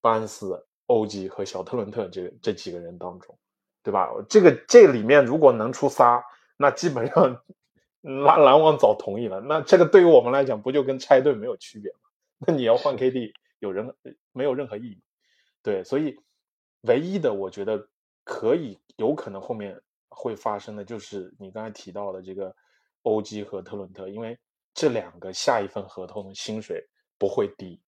[0.01, 3.37] 巴恩斯、欧吉和小特伦特这这几个人当中，
[3.81, 4.09] 对吧？
[4.29, 6.23] 这个这里面如果能出仨，
[6.57, 7.43] 那基本上
[8.01, 9.39] 篮篮网早同意了。
[9.41, 11.99] 那这个对于我们来讲，不就跟拆队没有区别吗？
[12.39, 13.95] 那你要换 KD，有人
[14.31, 15.01] 没有任何意义。
[15.63, 16.17] 对，所以
[16.81, 17.87] 唯一的我觉得
[18.23, 22.55] 可以有可能后面会发生的，就是你刚才提到的这个
[23.03, 24.37] 欧吉和特伦特，因为。
[24.77, 26.85] 这两个下一份合同的薪水
[27.17, 27.81] 不会低，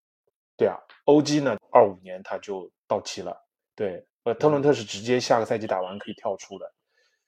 [0.55, 3.37] 对啊，OG 呢，二五年他就到期了，
[3.75, 6.73] 对，呃，特伦特是直接下个赛季打完可以跳出的，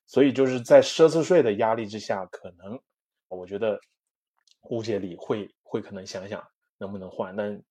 [0.09, 2.79] 所以就是在奢侈税的压力之下，可能
[3.27, 3.79] 我觉得
[4.71, 6.43] 乌杰里会会可能想想
[6.79, 7.61] 能不能换，但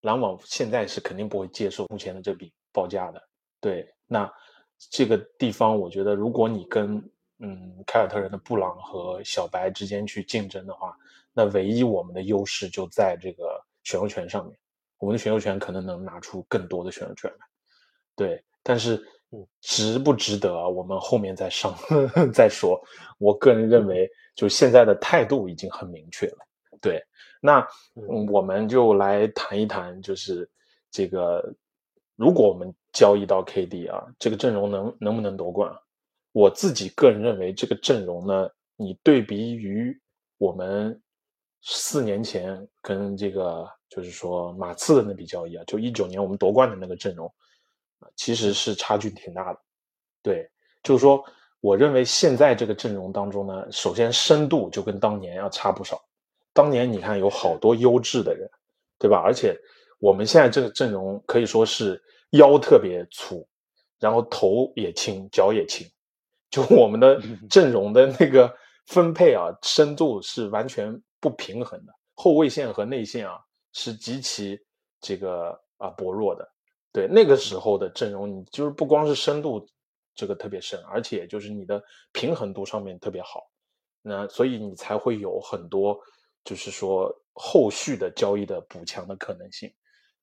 [0.00, 3.22] 篮网现在是肯定不会接受目前的这笔报价的，
[3.60, 4.28] 对，那
[4.90, 6.96] 这个地方我觉得如果你跟
[7.38, 10.98] 嗯凯尔特人的布朗和小白之间去竞争的话。
[11.36, 14.56] 那唯一我们的优势就在这个选秀权上面，
[14.98, 17.46] 我们的选秀权可能能拿出更多的选秀权来，
[18.14, 18.44] 对。
[18.62, 19.04] 但是
[19.60, 20.68] 值不值得啊？
[20.68, 21.74] 我们后面再上
[22.32, 22.80] 再说。
[23.18, 26.38] 我个人认为，就现在的态度已经很明确了。
[26.80, 27.02] 对，
[27.40, 27.66] 那
[28.30, 30.48] 我们就来谈一谈，就是
[30.90, 31.42] 这个，
[32.16, 35.74] 如果我们交易到 KD 啊，这个阵容能能不能夺冠？
[36.32, 39.98] 我自己个人认为，这个阵容呢，你对比于
[40.38, 41.00] 我们。
[41.66, 47.32] 四年前跟这个就是说马刺的那笔交易啊，就一九年我们夺冠的那个阵容啊，
[48.16, 49.60] 其实是差距挺大的。
[50.22, 50.50] 对，
[50.82, 51.24] 就是说，
[51.60, 56.02] 我认为现在这个阵容当中呢，首先深度就跟当年要差不少。
[56.52, 58.48] 当年你看有好多优质的人，
[58.98, 59.18] 对吧？
[59.18, 59.56] 而且
[59.98, 63.46] 我们现在这个阵容可以说是腰特别粗，
[63.98, 65.86] 然后头也轻，脚也轻，
[66.50, 68.54] 就我们的阵容的那个
[68.86, 71.00] 分配啊，深度是完全。
[71.24, 73.38] 不平衡的后卫线和内线啊，
[73.72, 74.60] 是极其
[75.00, 76.46] 这个啊薄弱的。
[76.94, 79.68] 对那个时候的阵容，你就是不光是深度
[80.14, 83.50] 这个特别深，而且就是你的平衡度上面特别好。
[84.00, 85.98] 那所以你才会有很多
[86.44, 89.68] 就是说后续的交易的补强的可能性，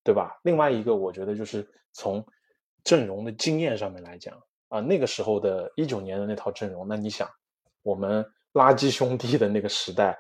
[0.01, 0.39] 对吧？
[0.43, 2.25] 另外一个，我觉得就是从
[2.86, 7.29] 阵容的经验上面来讲啊，那个时候的一九年的那套阵容，那你想
[7.84, 10.17] 我们垃圾兄弟的那个时代。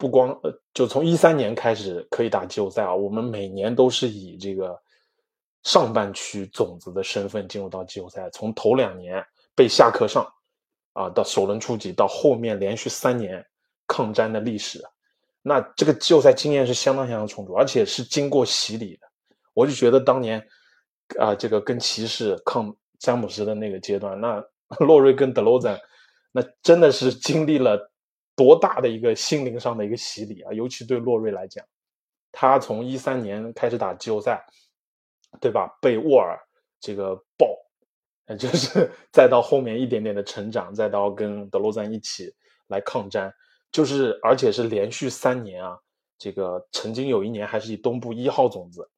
[0.00, 4.80] 不光呃，就从一三年开始可以打季后赛啊，我们每年都是以这个
[5.68, 8.30] 上半区种子的身份进入到季后赛。
[8.30, 9.22] 从头两年
[9.54, 10.26] 被下课上
[10.94, 13.44] 啊，到首轮初级，到后面连续三年
[13.86, 14.82] 抗战的历史，
[15.42, 19.06] 那这个季后赛经验是相当相当充足，而且是经过洗礼的。
[19.52, 20.42] 我就觉得当年
[21.18, 24.42] 啊，这个跟骑士抗詹姆斯的那个阶段，那
[24.80, 25.78] 洛瑞跟德罗赞，
[26.32, 27.92] 那真的是经历了。
[28.36, 30.52] 多大的一个心灵上的一个洗礼啊！
[30.52, 31.66] 尤其对洛瑞来讲，
[32.30, 34.40] 他从一三年开始打季后赛，
[35.40, 35.68] 对吧？
[35.80, 36.38] 被沃尔
[36.80, 37.48] 这个爆，
[38.38, 42.32] 就是再到后面一点点的成长，再到跟德罗赞一起
[42.68, 43.32] 来抗战，
[43.70, 45.78] 就是而且是连续三年啊，
[46.18, 48.88] 这个曾经有一年还是以东部一号种子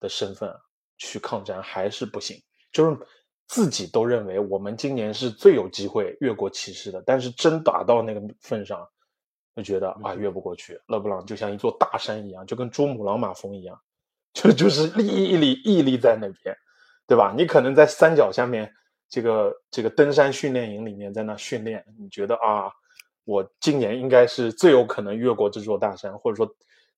[0.00, 0.54] 的身份
[0.96, 2.36] 去抗战，还是不行，
[2.72, 2.96] 就是。
[3.50, 8.86] 自己都认为我们今年是最有机会越过骑士的，但是真打到那个份上，
[9.56, 10.78] 就觉得啊越不过去。
[10.86, 13.80] 勒布朗就像一座大山一样，就跟珠穆朗玛峰一样，
[14.32, 16.56] 就就是立屹立屹立在那边，
[17.06, 17.34] 对吧？
[17.36, 18.72] 你可能在山脚下面，
[19.08, 22.70] 这个这个登山训练营里面在那训练，你觉得啊
[23.24, 26.48] 我今年应该是最有可能越过这座大山，或者说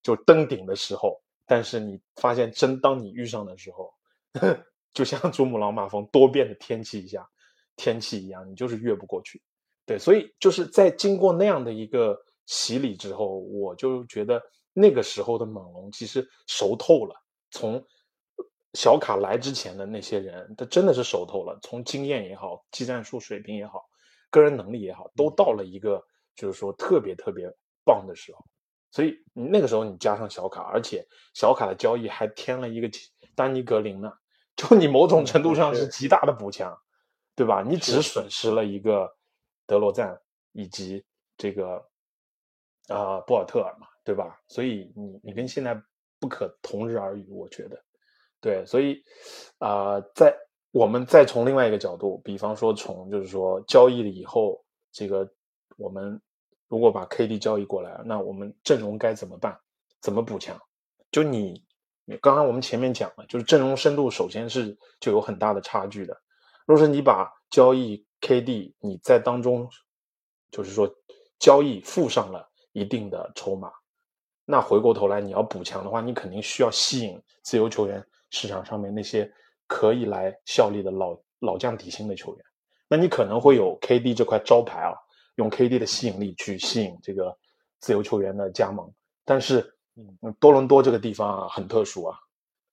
[0.03, 1.21] 就登顶的时候。
[1.47, 3.93] 但是你发现，真当你遇上的时候，
[4.95, 7.27] 就像珠穆朗玛峰多变的天气一样，
[7.75, 9.43] 天气一样，你就是越不过去。
[9.85, 12.17] 对，所以就是在经过那样的一个
[12.47, 14.41] 洗礼之后，我就觉得
[14.73, 17.15] 那个时候的猛龙其实熟透了。
[17.51, 17.85] 从
[18.75, 21.59] 小卡来之前的那些人，他真的是熟透了。
[21.63, 23.89] 从经验也好，技战术水平也好，
[24.31, 26.05] 个人能力也好，都到了一个
[26.35, 27.51] 就是说特别特别
[27.85, 28.45] 棒的时候。
[28.91, 32.91] 所以那个时候你加上小卡，而且小卡的交易还添了一个
[33.35, 34.13] 丹尼格林呢，
[34.57, 36.77] 就你某种程度上是极大的补强，
[37.35, 37.63] 对吧？
[37.67, 39.17] 你只损失了一个。
[39.67, 41.05] 德罗赞以及
[41.37, 41.89] 这个
[42.89, 44.41] 啊博尔特尔嘛，对吧？
[44.49, 45.81] 所以你你跟现在
[46.19, 47.83] 不可同日而语，我觉得，
[48.41, 49.03] 对，所以
[49.59, 50.35] 啊，在
[50.73, 55.29] 我们再从另外一个角度，比方说从就是说交易了以后，这个
[55.77, 56.21] 我们
[56.69, 59.59] 如果把 KD 交易过来，那我们阵容该怎么办？
[60.01, 60.61] 怎么补强？
[61.11, 61.63] 就你
[62.21, 66.17] 刚刚我们前面讲了，就是阵容深度首先是就有很大的差距的。
[66.67, 69.69] 若是你把交易 KD，你在当中
[70.51, 70.93] 就是说
[71.39, 73.73] 交易附上了一定的筹码，
[74.51, 79.31] 那回过头来你要补强的话，你肯定需要吸引自由球员市场上面那些
[79.67, 82.45] 可以来效力的老老将底薪的球员。
[82.89, 84.93] 那你可能会有 KD 这块招牌啊，
[85.37, 87.35] 用 KD 的吸引力去吸引这个
[87.79, 88.93] 自由球员的加盟。
[89.25, 89.59] 但是，
[89.95, 92.19] 嗯，多伦多这个地方啊很特殊啊，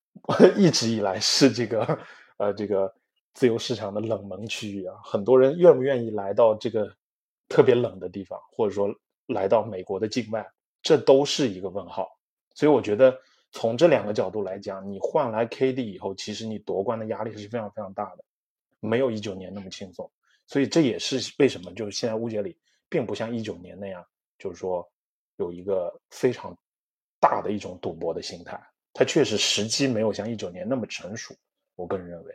[0.57, 1.99] 一直以来是这个
[2.37, 2.93] 呃这个。
[3.37, 6.91] 自由市场的冷门区域啊，很多人愿不愿意来到这个
[7.47, 8.91] 特别冷的地方，或者说
[9.27, 10.43] 来到美国的境外，
[10.87, 12.17] 这都是一个问号。
[12.55, 13.19] 所以我觉得
[13.51, 18.23] 从这两个角度来讲，你换来 KD 以后，其实你夺冠的压力是非常非常大的，
[18.79, 20.09] 没有一九年那么轻松。
[20.45, 24.01] 所以这也是为什么就是现在乌杰里并不像一九年那样，
[24.39, 24.89] 就是说
[25.35, 26.57] 有一个非常
[27.19, 28.57] 大的一种赌博的心态，
[28.93, 31.35] 他确实时机没有像一九年那么成熟。
[31.75, 32.33] 我个人认为。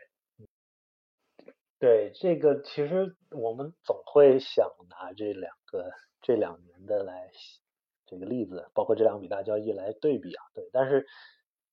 [1.78, 7.30] 对这个，其实我们总会想拿这两个这两年的来
[8.12, 10.44] 这个例子，包括这两笔大交易来对比啊。
[10.55, 11.07] 对，但是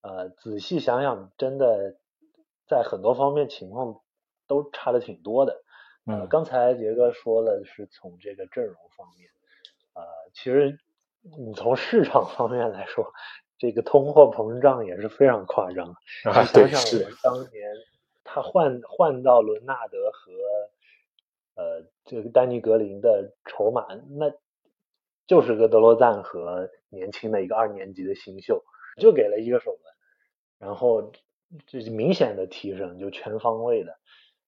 [0.02, 1.98] 呃，仔细想想，真的
[2.66, 4.00] 在很多方面情况
[4.48, 5.62] 都差的挺多的。
[6.06, 9.30] 嗯，刚才杰哥说了，是从这个阵容方面，
[9.94, 10.80] 呃，其实
[11.38, 13.12] 你从市场方面来说，
[13.58, 15.90] 这个通货膨胀也是非常夸张。
[16.24, 17.70] 啊，想想我们当年。
[18.32, 20.32] 他换换到伦纳德和
[21.56, 23.88] 呃这个丹尼格林的筹码，
[24.20, 24.30] 那
[25.30, 28.64] 就是个德罗赞和年轻的一个二年级的新秀，
[28.98, 29.80] 就给了一个守门，
[30.58, 31.12] 然后
[31.68, 33.96] 这是明显的提升，就全方位的，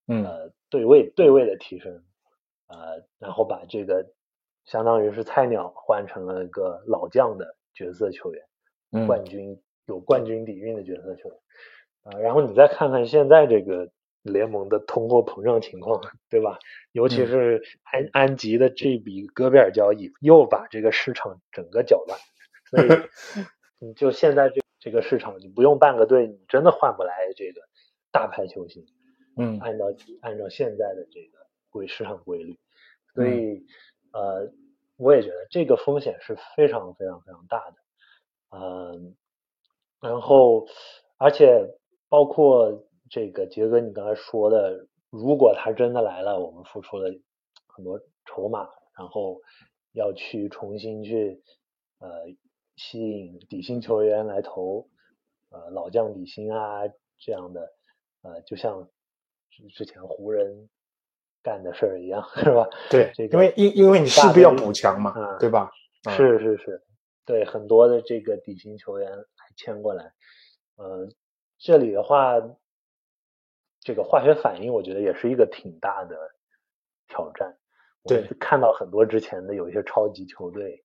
[0.08, 2.04] 呃对位对位的提升，
[2.66, 4.12] 呃然后把这个
[4.66, 8.44] 相当于是菜鸟换成了一个老将的角色球员，
[9.06, 11.38] 冠军有冠军底蕴的角色球员。
[12.06, 13.92] 啊，然后你再看看现在这个
[14.22, 16.60] 联盟的通货膨胀情况，对吧？
[16.92, 22.20] 尤其是安安吉的这笔戈贝尔交易，又把这个市场整个搅乱。
[22.70, 23.00] 所以，
[23.80, 27.62] 你就现在这这个市场，你不用半个队，你真的换不来这个
[28.12, 28.86] 大牌球星。
[29.38, 29.86] 嗯，按照
[30.22, 32.60] 按照现在的这个规市场规律，
[33.16, 33.66] 所以
[34.12, 34.52] 呃，
[34.98, 37.76] 我也觉得这个风险是非常非常非常大的。
[38.58, 39.16] 嗯，
[40.00, 40.68] 然后
[41.18, 41.78] 而且。
[42.12, 47.12] 包括这个杰哥，你刚才说的，如果他真的来了，我们付出了
[47.68, 49.42] 很多筹码，然后
[49.92, 51.44] 要去重新去
[52.00, 52.08] 呃
[52.78, 54.88] 吸引底薪球员来投，
[55.50, 56.84] 呃老将底薪啊
[57.20, 57.74] 这样的，
[58.22, 58.88] 呃就像
[59.76, 60.70] 之前湖人
[61.44, 62.70] 干的事儿一样，是吧？
[62.90, 65.70] 对，这个因为因因为你势必要补强嘛，对吧？
[66.12, 66.82] 是是是，
[67.26, 69.12] 对很多的这个底薪球员
[69.58, 70.14] 签过来，
[70.78, 71.10] 呃。
[71.64, 72.40] 这里的话，
[73.82, 76.16] 这个化学反应，我觉得也是一个挺大的
[77.08, 77.58] 挑战。
[78.04, 80.84] 对，看到很多之前的有一些超级球队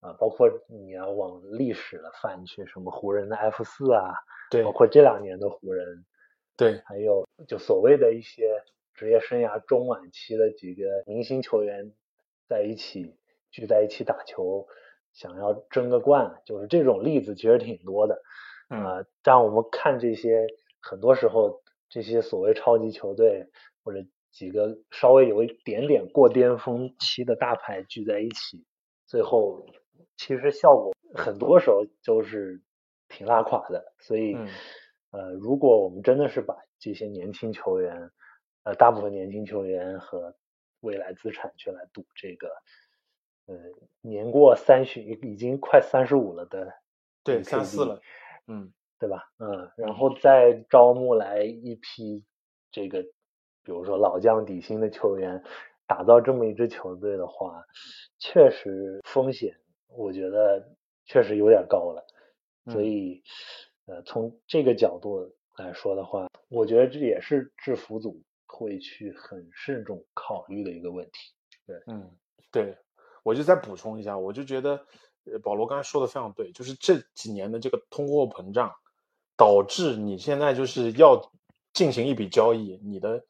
[0.00, 4.12] 啊，包括你要往历史的翻去，什么湖人的 F 四啊，
[4.50, 6.04] 对，包括这两年的湖人，
[6.56, 11.92] 对，还有就所谓的一些职业生涯中晚期的几个明星球员
[12.46, 13.16] 在一起
[13.50, 14.66] 聚在一起打球，
[15.14, 18.20] 想要争个冠，就是这种例子其实挺多的。
[18.68, 20.46] 啊，但我们看这些，
[20.82, 21.62] 很多时候
[21.94, 23.46] 这些所谓超级球队
[23.84, 28.66] 或者几个稍微有一点点过巅峰期的大牌聚在一起，
[29.06, 29.64] 最后
[30.16, 32.60] 其实效果很多时候都是
[33.06, 33.94] 挺拉垮的。
[34.00, 34.36] 所以，
[35.12, 38.10] 呃，如果我们真的是把这些年轻球员，
[38.64, 40.34] 呃，大部分年轻球员和
[40.80, 42.48] 未来资产去来赌这个
[43.46, 43.54] 呃
[44.00, 46.74] 年过三旬，已经快三十五了的，
[47.22, 48.00] 对三四了，
[48.48, 48.72] 嗯，
[49.04, 49.22] 对吧？
[49.38, 52.24] 嗯，然后再招募来一批
[52.70, 53.02] 这个，
[53.62, 55.42] 比如说老将底薪的球员，
[55.86, 57.62] 打造这么一支球队的话，
[58.18, 59.54] 确实风险，
[59.88, 60.74] 我觉得
[61.04, 62.02] 确实有点高了。
[62.72, 63.22] 所以，
[63.84, 71.12] 呃，从这个角度来说的话，我觉得这也是制服组会去很慎重考虑的一个问题。
[71.66, 72.10] 对，嗯，
[72.50, 72.78] 对，
[73.22, 74.86] 我就再补充一下，我就觉得，
[75.30, 78.72] 呃，保罗刚才说的非常对，就是这几年的这个通货膨胀，
[79.36, 81.32] 导致你现在就是要
[81.72, 83.24] 进行一笔交易，你的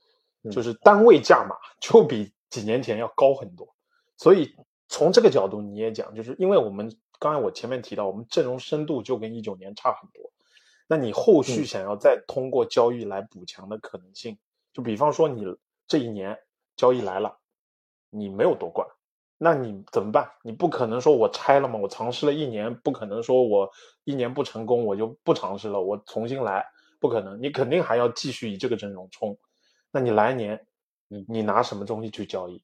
[0.50, 3.74] 就是单位价码就比几年前要高很多。
[4.16, 4.54] 所以
[4.88, 6.96] 从这个角度你也讲，就是因为我们。
[7.20, 10.30] 刚才我前面提到，我们阵容深度就跟一九年差很多。
[10.88, 14.36] 那你后续想要再通过交易来补强的可能性，
[14.74, 16.36] 就比方说你这一年
[16.76, 17.38] 交易来了，
[18.10, 18.86] 你没有夺冠，
[19.44, 20.30] 那你怎么办？
[20.42, 23.70] 你不可能说我拆了嘛，我尝试了一年，不可能说我
[24.04, 26.64] 一年不成功我就不尝试了，我重新来，
[26.98, 29.36] 不可能，你肯定还要继续以这个阵容冲。
[29.90, 30.66] 那你来年，
[31.08, 32.62] 你你拿什么东西去交易，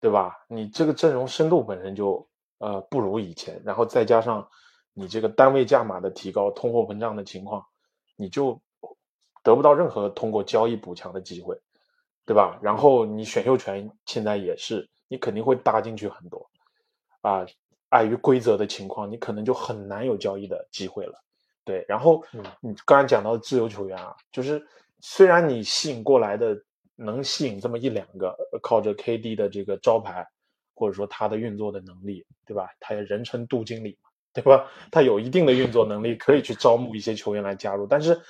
[0.00, 0.44] 对吧？
[0.48, 2.28] 你这个阵容深度本身就。
[2.64, 4.48] 呃，不如以前，然后再加上
[4.94, 7.66] 你这个单位价码的提高，通货膨胀的情况，
[8.14, 8.56] 你就
[9.42, 11.58] 得不到任何通过交易补强的机会，
[12.24, 12.60] 对吧？
[12.62, 16.50] 然后你选秀权现在也是，你肯定会搭进去很多，
[17.20, 17.44] 啊，
[17.90, 21.22] 碍于规则的情况，你可能就很难有交易的机会了，
[21.64, 21.84] 对。
[21.86, 22.24] 然后
[22.62, 24.66] 你刚才讲到的自由球员啊，就是
[25.00, 26.58] 虽然你吸引过来的
[26.96, 30.26] 能吸引这么一两个，靠着 KD 的这个招牌。
[30.74, 32.66] 或者说他的运作的能力，对吧？
[32.80, 34.66] 他也人称杜经理嘛，对吧？
[34.90, 37.86] 他有一定的运作能力，可以去招募一些球员来加入。
[37.86, 38.20] 但是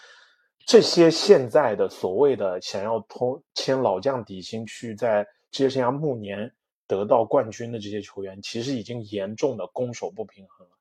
[0.67, 6.53] 这些现在的所谓的想要通签老将底薪去在职业生涯暮年
[6.97, 10.73] 得到冠军的这些球员，其实已经严重的攻守不平衡了，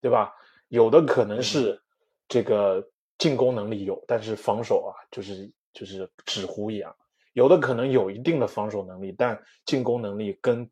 [0.00, 0.32] 对吧？
[0.68, 1.78] 有的可能是
[2.26, 2.88] 这个
[3.18, 6.90] 进攻能力有，但是防守啊，就是就是纸糊一样；
[7.34, 10.68] 有的可能有一定的防守能力，但进攻能力跟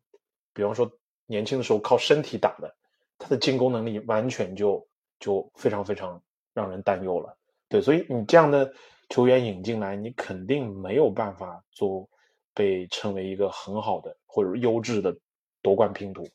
[0.53, 0.91] 比方说，
[1.27, 2.75] 年轻的时候靠身体打的，
[3.19, 4.87] 他的进攻能力完全就
[5.19, 6.21] 就非常非常
[6.53, 7.37] 让人担忧了。
[7.69, 8.73] 对，所以你这样的
[9.09, 12.09] 球员引进来，你肯定没有办法做
[12.53, 15.15] 被称为一个很好的或者优质的
[15.61, 16.27] 夺冠拼图，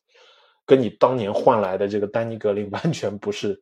[0.65, 3.61] 跟你当年换来的这个丹尼格林 完全不是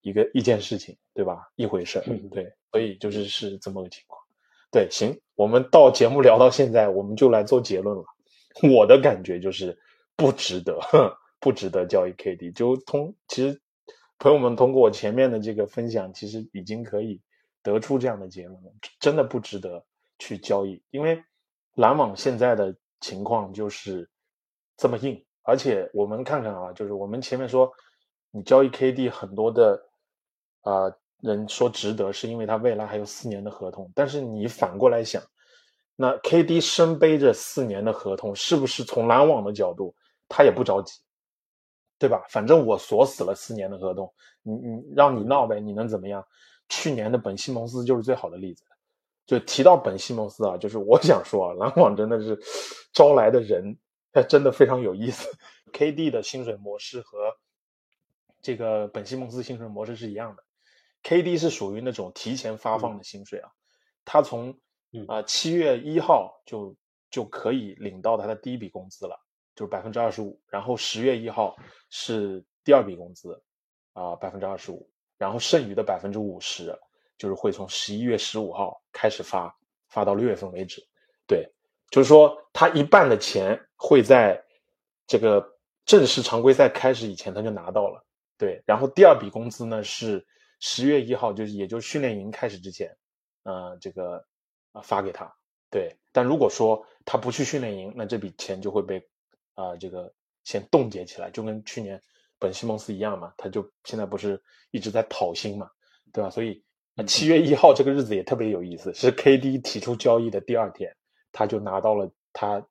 [0.00, 1.50] 一个一件事情，对吧？
[1.56, 2.02] 一回事。
[2.30, 4.20] 对，所以就是是这么个情况。
[4.70, 8.04] 对，行，我们到节目聊到现在，我们就来做结论了。
[8.76, 9.78] 我的感觉就是。
[10.16, 10.78] 不值得，
[11.40, 12.52] 不值得交易 KD。
[12.52, 13.58] 就通，其实
[14.18, 17.18] 朋友们通过我前面的这个分享，其实已经可以
[17.62, 19.82] 得出这样的结论了，真的不值得
[20.18, 20.82] 去交易。
[20.90, 21.24] 因为
[21.74, 24.08] 篮网现在的情况就是
[24.76, 27.70] 这么硬，而且我们看看啊，就是我们前面说
[28.30, 29.80] 你交易 KD 很多的
[30.62, 33.90] 啊人说值得，是因为他未来还有四年的合同。
[33.94, 35.22] 但是你反过来想，
[35.96, 39.94] 那 KD 身背着四年的合同，是不是从篮网的角度？
[40.28, 41.00] 他也不着急，
[41.98, 42.24] 对吧？
[42.30, 44.12] 反正我锁死了四年的合同，
[44.42, 46.24] 你你让你闹呗，你能怎么样？
[46.68, 48.64] 去年的本西蒙斯就是最好的例子。
[49.30, 52.36] 就提到本西蒙斯啊，就是我想说啊，篮网真的是
[52.92, 53.78] 招来的人，
[54.10, 55.28] 他真的非常有意思。
[55.72, 57.36] KD 的薪水模式和
[58.42, 60.42] 这个本西蒙斯薪水模式是一样的。
[61.04, 63.52] KD 是属于那种提前发放的薪水啊，
[64.04, 64.58] 他从
[65.06, 66.74] 啊七月一号就
[67.08, 69.24] 就可以领到他的第一笔工资了。
[69.54, 71.54] 就是百分之二十五，然后十月一号
[71.88, 73.40] 是第二笔工资，
[73.92, 76.76] 啊，百分之二十五，然后剩余的百分之五十
[77.20, 79.54] 就是会从十一月十五号开始发，
[79.90, 80.82] 发到六月份为止。
[81.26, 81.46] 对，
[81.90, 84.42] 就是说他一半的钱会在
[85.06, 85.46] 这个
[85.84, 88.02] 正式常规赛开始以前他就拿到了。
[88.38, 90.26] 对，然后第二笔工资呢是
[90.60, 92.96] 十月一号，就是也就是训练营开始之前，
[93.42, 94.24] 呃，这个
[94.72, 95.30] 啊发给他。
[95.70, 99.06] 对，但如果说他不去训练营，那这笔钱就会被。
[99.54, 100.10] 啊，这个
[100.42, 102.00] 先冻结起来，就跟去年
[102.38, 105.68] 本西蒙斯一样嘛，他就现在不是一直在讨薪嘛，
[106.14, 106.30] 对吧？
[106.30, 106.64] 所以
[107.04, 110.94] 七月一号这个日子也特别有意思，是 KD 提出交易的第二天，
[111.32, 112.64] 他就拿到了他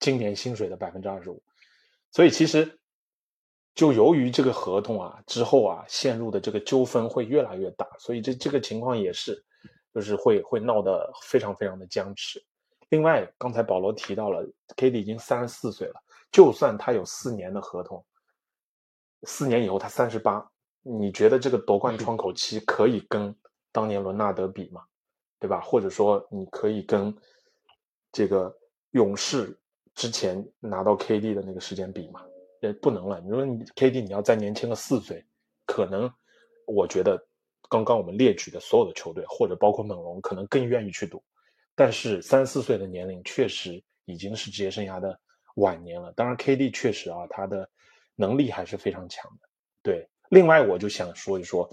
[0.00, 1.42] 今年薪水的百分之二十五。
[2.12, 2.78] 所以其实
[3.74, 9.44] 就由于这个合同啊之后啊陷入的这个纠纷会越来越大，所以这这个情况也是
[9.94, 12.42] 就是会会闹得非常非常的僵持。
[12.88, 15.94] 另外，刚才保罗提到了 KD 已经三十四岁了。
[16.32, 18.04] 就算他有四年的合同，
[19.22, 20.46] 四年以后他三十八，
[20.82, 23.34] 你觉得这个夺冠窗口期可以跟
[23.76, 24.82] 当年伦纳德比嘛？
[25.38, 25.60] 对吧？
[25.60, 27.14] 或者说你可以跟
[28.10, 28.50] 这个
[28.92, 29.54] 勇士
[29.94, 32.22] 之前拿到 KD 的那个时间比嘛？
[32.62, 33.20] 呃，不能了。
[33.20, 35.22] 你说你 KD 你要再年轻个四岁，
[35.66, 36.10] 可能
[36.66, 37.22] 我觉得
[37.68, 41.22] 刚刚我们列举的所有的球队，或者包括猛龙，可能更愿意去赌。
[41.74, 45.20] 但是三四岁的年龄确实已经是职业生涯的
[45.56, 46.10] 晚年了。
[46.12, 47.68] 当然，KD 确实啊，他的
[48.14, 49.46] 能力还是非常强的。
[49.82, 51.70] 对，另外我就想说一说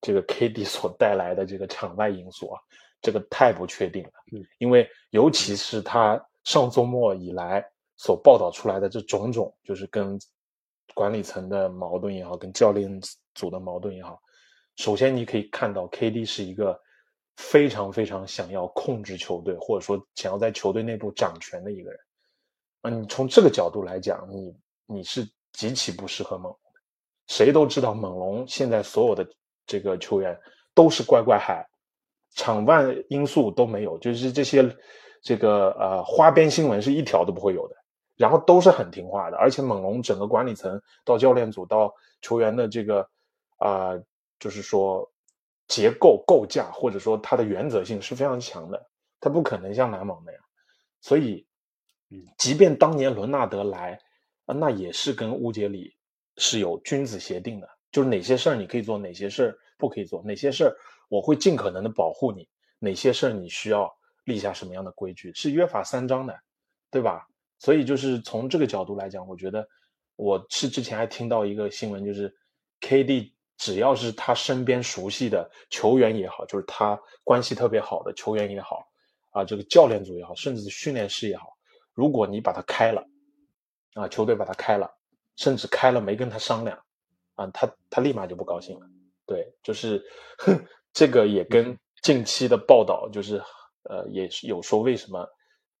[0.00, 2.60] 这个 KD 所带来的这个场外因素啊，
[3.00, 4.10] 这个太不确定了。
[4.32, 7.64] 嗯，因为尤其是他上周末以来
[7.96, 10.18] 所报道出来的这种种，就是跟
[10.94, 13.00] 管理层的矛盾也好，跟教练
[13.34, 14.20] 组的矛盾也好，
[14.76, 16.80] 首先你可以看到 KD 是一个。
[17.36, 21.98] 非常非常想要控制球队，或者说想要在球队内部掌权的一个人，
[22.82, 26.80] 啊，你从这个角度来讲，你你是极其不适合猛龙的。
[27.28, 29.26] 谁都知道，猛龙现在所有的
[29.70, 30.36] 这个球员
[30.74, 31.64] 都是乖乖孩，
[32.34, 34.76] 场外因素都没有，就是这些
[35.22, 37.76] 这个呃花边新闻是一条都不会有的，
[38.16, 43.08] 然后都是很听话的，而且猛龙整个管理层到教练组到球员的这个
[43.58, 43.96] 啊，
[44.40, 45.08] 就是说。
[45.70, 48.90] 结构构架或者说它的原则性是非常强的，
[49.20, 50.42] 它不可能像篮网那样，
[51.00, 51.46] 所以，
[52.38, 53.96] 即便当年伦纳德来，
[54.46, 55.94] 那也是跟乌杰里
[56.38, 60.76] 是有君子协定的，就是哪些事儿你可以做，哪些事儿不可以做，哪些事儿
[61.08, 63.92] 我会尽可能的保护你，哪些事儿你需要
[64.24, 66.38] 立下什么样的规矩，是约法三章的，
[66.90, 67.26] 对吧？
[67.58, 69.68] 所以就是从这个角度来讲，我觉得
[70.16, 72.34] 我是之前还听到一个新闻，就是
[72.80, 73.32] KD。
[73.62, 78.88] 只要是他身边熟悉的球员也好，就是他关系特别好的球员也好，
[79.32, 81.58] 啊，这个教练组也好，甚至是训练师也好，
[81.92, 83.06] 如果你把他开了，
[83.92, 84.90] 啊，球队把他开了，
[85.36, 86.82] 甚至开了没跟他商量，
[87.40, 88.86] 啊，他他立马就不高兴了。
[89.26, 90.04] 对，就是
[90.92, 93.42] 这个也跟近期的报道，就是
[93.84, 95.20] 呃，也有说为什么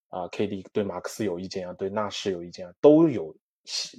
[0.08, 3.34] 啊，KD 对马克思有意见啊，对纳什有意见啊，都有，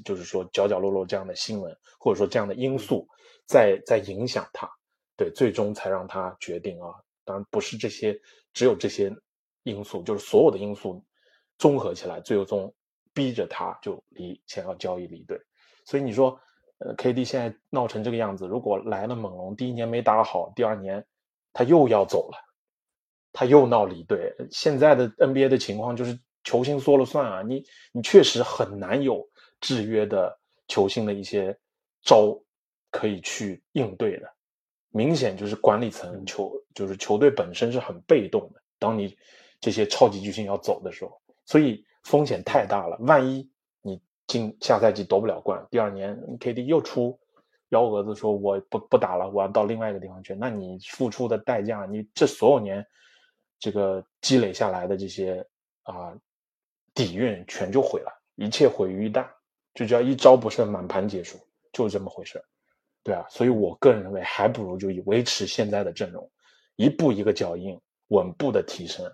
[0.04, 3.08] 就是说角角落落这样的新闻，或者说这样的因素。
[3.48, 4.70] 在在影响他，
[5.18, 6.94] 对，最终才让他决定啊。
[7.26, 8.18] 当然不是这些，
[8.54, 9.12] 只有这些
[9.64, 11.04] 因素，就是所有的因素
[11.58, 12.74] 综合起来，最终
[13.14, 15.38] 逼着他就离想要交易离队。
[15.86, 16.40] 所以你说，
[16.82, 21.06] 呃，KD 现在闹成这个样子，如果来了猛龙，第一年没打好，第二年
[21.54, 22.38] 他又要走了，
[23.32, 24.36] 他又闹离队。
[24.52, 29.28] 现在的 NBA 的情况就是球星说了算啊，你你确实很难有
[29.60, 31.58] 制约的球星的一些
[32.04, 32.38] 招。
[32.94, 34.30] 可以去应对的，
[34.90, 38.62] 明显就是管理层球就是球队本身是很被动的。
[38.78, 39.18] 当你
[39.62, 42.98] 这些超级巨星要走的时候，所以风险太大了。
[43.00, 43.50] 万一
[44.40, 47.20] 你进下赛季夺不了冠，第二年 KD 又出
[47.70, 52.86] 幺蛾子说我不不打了，我要到另外一个地方去，那你付出的代价，你这所有年
[53.60, 55.46] 这个积累下来的这些
[55.84, 56.14] 啊
[56.94, 59.28] 底蕴全就毁了，一切毁于一旦，
[59.74, 61.38] 就叫一招不慎满盘皆输，
[61.72, 62.44] 就是这么回事。
[63.04, 66.30] 对啊，所以我个人认为，还不如就以维持现在的阵容，
[66.76, 67.80] 一步一个脚印，
[68.10, 69.06] 稳步的提升。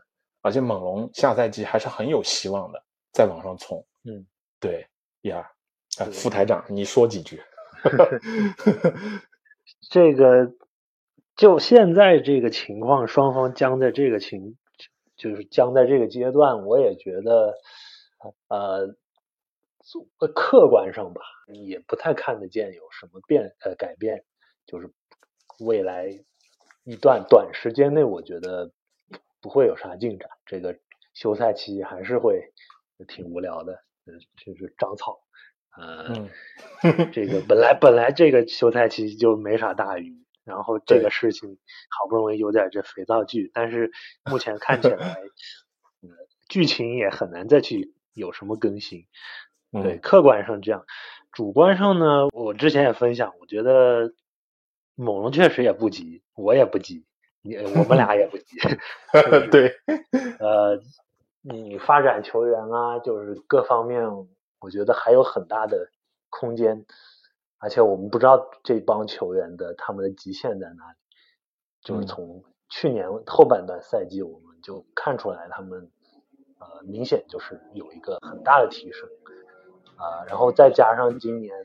[0.41, 3.85] 而且猛龙下赛季还是很有希望的，再往上冲。
[4.03, 4.25] 嗯，
[4.59, 4.87] 对
[5.27, 5.51] 呀，
[5.99, 7.41] 啊，副台长，你说几句。
[9.89, 10.53] 这个
[11.35, 14.57] 就现在这个情况，双方僵在这个情，
[15.15, 17.53] 就是僵在这个阶段，我也觉得，
[18.47, 18.95] 呃。
[20.35, 24.25] 客观上吧，也不太看得见有什么变呃改变，
[24.65, 24.91] 就是
[25.59, 26.09] 未来
[26.83, 28.73] 一段短时间内，我觉得
[29.39, 30.29] 不会有啥进展。
[30.45, 30.77] 这个
[31.13, 32.51] 休赛期还是会
[33.07, 33.79] 挺无聊的，呃，
[34.43, 35.19] 就是长草。
[35.77, 36.27] 呃，
[37.11, 43.91] 这个本来本来这个休赛期就没啥大鱼，然后这个事情好不容易有点这肥皂剧，但是
[44.25, 44.97] 目前看起来，
[46.01, 46.09] 呃，
[46.49, 49.05] 剧情也很难再去有什么更新。
[49.71, 50.85] 对，客观上这样，
[51.31, 54.13] 主观上呢，我之前也分享，我觉得
[54.95, 57.05] 猛龙确实也不急，我也不急，
[57.43, 58.57] 你我们俩也不急。
[59.51, 59.75] 对，
[60.39, 60.81] 呃，
[61.49, 64.03] 你发展球员啊，就是各方面，
[64.59, 65.89] 我觉得还有很大的
[66.29, 66.85] 空间，
[67.57, 70.97] 而且我们不知道这帮球员的他们的极限在哪里，
[71.81, 75.89] 就是从去年后半段赛季，我们就看出来他们
[76.59, 79.07] 呃明显就是有一个很大的提升。
[79.95, 81.55] 啊，然后再加上今年，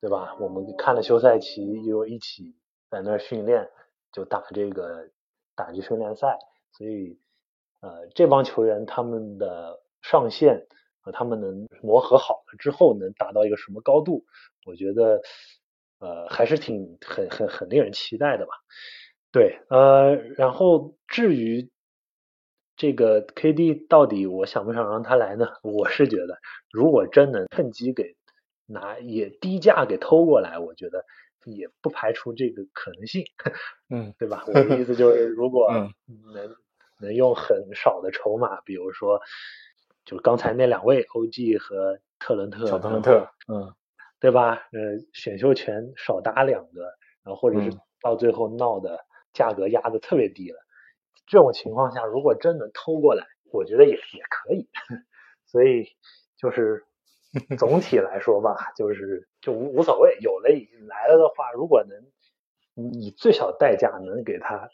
[0.00, 0.36] 对吧？
[0.40, 2.54] 我们看了休赛期，又一起
[2.90, 3.70] 在那儿训练，
[4.12, 5.08] 就打这个
[5.54, 6.36] 打击训练赛，
[6.72, 7.18] 所以
[7.80, 10.66] 呃，这帮球员他们的上限
[11.00, 14.24] 和他们能磨合好了之后，能达到一个什么高度？
[14.66, 15.20] 我觉得
[15.98, 18.52] 呃，还是挺很很很令人期待的吧。
[19.32, 21.70] 对，呃，然后至于。
[22.76, 25.48] 这个 KD 到底我想不想让他来呢？
[25.62, 26.38] 我是觉得，
[26.72, 28.16] 如果真能趁机给
[28.64, 31.04] 拿也低价给偷过来，我觉得
[31.44, 33.22] 也不排除这个可能性，
[33.90, 34.44] 嗯，对吧？
[34.48, 35.92] 我的意思就是，如果嗯
[37.00, 39.20] 能能用很少的筹码，比如说
[40.04, 43.74] 就是刚才那两位 OG 和特伦特，小特伦特，嗯
[44.20, 44.68] 对吧？
[44.72, 46.82] 呃，选秀权少打两个，
[47.24, 48.98] 然后或者是嗯到最后闹的
[49.32, 50.58] 价格压的特别低了，
[51.26, 54.68] 这种情况下，如果真能偷过来，我觉得也也可以。
[55.46, 55.88] 所以
[56.36, 56.84] 就是
[57.58, 60.48] 总体来说吧，就是就无无所谓，有了
[60.86, 64.68] 来了的话，如果能以最小代价能给他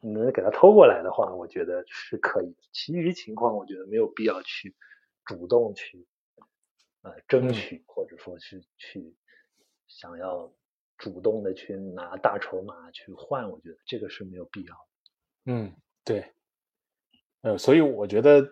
[0.00, 2.62] 能给他偷过来的话，我觉得是可以的。
[2.72, 4.74] 其余情况，我觉得没有必要去
[5.24, 6.06] 主动去
[7.02, 9.14] 呃争嗯取，或者说是去
[9.88, 10.50] 想要
[10.96, 15.52] 主动的去拿大筹码去换，我觉得这个是没有必要的。
[15.52, 15.74] 嗯，
[16.04, 16.24] 对，
[17.42, 18.46] 呃，所以我觉得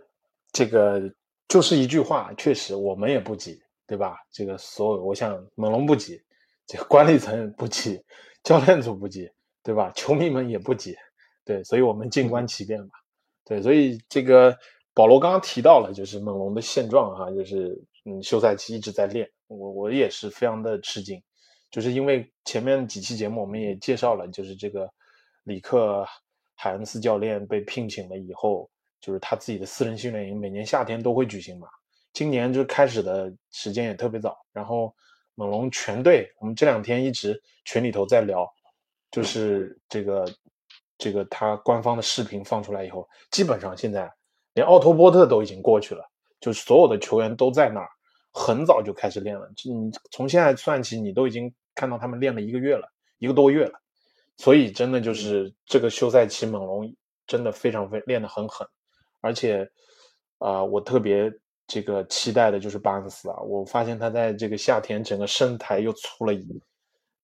[0.53, 1.13] 这个
[1.47, 4.19] 就是一句话，确实我们也不急，对吧？
[4.31, 6.23] 这个所有，我想猛龙不急，
[6.67, 8.03] 这个管理层不急，
[8.43, 9.31] 教练组不急，
[9.63, 9.93] 对吧？
[9.95, 10.97] 球迷们也不急，
[11.49, 12.95] 对，所以我们静观其变吧。
[13.43, 14.55] 对，所以这个
[14.93, 21.19] 保罗刚刚提到了，就是猛龙的现状哈、就是嗯，休赛期一直在练，我我也是非常的吃惊，
[21.71, 24.87] 就是因为前面几期节目我们也介绍了，就是这个
[25.45, 26.07] 里克
[26.55, 28.69] 海恩斯教练被聘请了以后，
[29.01, 31.67] 就是他自己的私人训练营每年夏天都会举行嘛，
[32.13, 34.95] 今年就开始的时间也特别早，然后
[35.35, 38.47] 猛龙全队，我们这两天一直群里头在聊，
[39.11, 40.31] 就是这个
[40.99, 44.13] 这个他官方的视频放出来以后，基本上现在
[44.55, 46.05] 连奥托波特都已经过去了，
[46.41, 47.89] 就是所有的球员都在那儿，
[48.33, 49.49] 很早就开始练了。
[49.65, 52.87] 你从现在算起，你都已经看到他们练了一个月了，
[53.19, 53.81] 一个多月了。
[54.37, 56.95] 所以真的就是这个休赛期，猛龙
[57.27, 58.67] 真的非常非练得很狠，
[59.21, 59.69] 而且
[60.39, 61.29] 啊、我特别
[61.67, 66.63] 这个期待的就是巴恩斯啊，我发现他在这个夏天整个身材又粗了一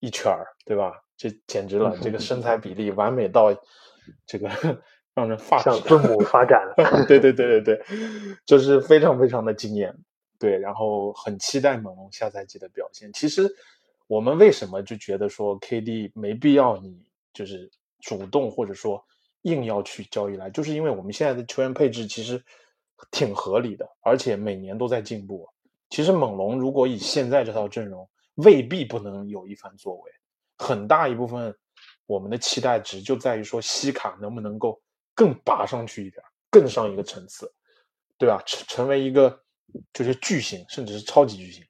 [0.01, 0.93] 一圈儿，对吧？
[1.17, 3.55] 这简直了，这个身材比例完美到
[4.27, 4.49] 这个
[5.15, 5.65] 让人发指。
[5.65, 6.75] 向字母发展了。
[7.07, 7.85] 对对对对对，
[8.45, 9.95] 就是非常非常的惊艳。
[10.39, 13.13] 对，然后很期待猛龙下赛季的表现。
[13.13, 13.49] 其实
[14.09, 17.01] 我们为什么就觉得说 KD 没必要你
[17.33, 19.03] 就是主动或者说
[19.43, 22.43] 硬要去交易来，就是因为我们现在的球员配置其实
[23.11, 25.49] 挺合理的，而且每年都在进步。
[25.91, 30.11] 其实猛龙如果以现在这套阵容，未必不能有一番作为。
[30.59, 31.57] 很大一部分
[32.07, 34.81] 我们的期待值就在于说西卡能不能够
[35.15, 37.53] 更拔上去一点，更上一个层次，
[38.19, 38.43] 对吧？
[38.47, 39.43] 成成为一个
[39.93, 41.65] 就是巨星，甚至是超级巨星。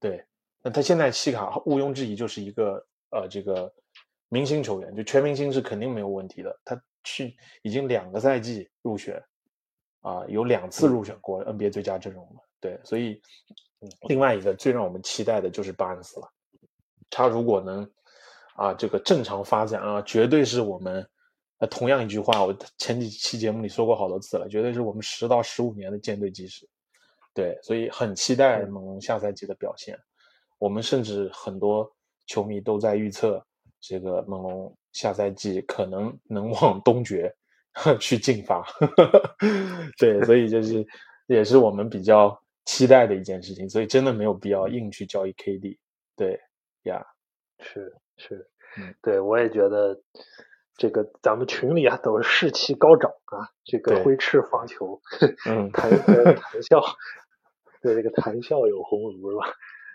[0.00, 0.24] 对，
[0.62, 3.72] 那他现在西卡毋庸置疑就是一个呃这个
[4.28, 6.58] 明星球员，就全明星是肯定没有问题的。
[6.64, 9.22] 他去已经两个赛季入选
[10.00, 12.40] 啊、有两次入选过 NBA 最佳阵容了。
[12.60, 13.20] 对，所以
[13.80, 16.32] 嗯另外一个最让我们期待的就是巴恩斯了。
[17.10, 17.88] 他如果能
[18.56, 21.06] 啊这个正常发展啊，绝对是我们
[21.58, 26.68] 呃同样一句话，我前几期节目里说过好多次了，绝对是我们十到十五年的舰队基石。
[27.34, 29.98] 对，所以很期待嗯猛龙下赛季的表现。
[30.58, 31.86] 我们甚至很多
[32.26, 33.44] 球迷都在预测，
[33.78, 37.30] 这个猛龙下赛季可能能往东决
[38.00, 38.66] 去进发。
[40.00, 40.82] 对，所以就 是
[41.26, 42.34] 也是我们比较
[42.64, 43.68] 期待的一件事情。
[43.68, 45.76] 所以真的没有必要硬去交易 KD。
[46.16, 46.40] 对
[46.84, 47.04] 呀，
[47.60, 48.48] 是是
[48.78, 50.00] 嗯，对我也觉得
[50.76, 55.00] 这个咱们群里啊都是士气高涨啊，这个挥斥方遒，
[55.48, 55.90] 嗯 谈
[56.62, 56.82] 笑，
[57.82, 59.46] 对这个谈笑有鸿儒是吧？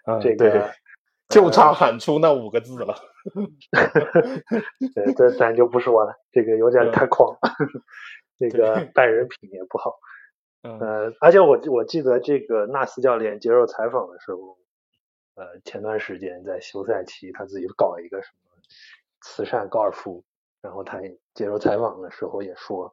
[0.08, 0.72] 嗯，这个，
[1.30, 2.96] 就差喊出那五个字了。
[4.96, 7.38] 对，这咱就不说了，这个有点嗯太狂，
[8.40, 9.94] 这个对 待人品也不好。
[10.64, 14.58] 嗯呃，而且我我记得这个纳斯教练接受采访的时候，
[15.42, 18.52] 呃，前段时间在休赛期他自己搞一个什么
[19.22, 20.24] 慈善高尔夫，
[20.62, 22.92] 然后他也接受采访的时候也说，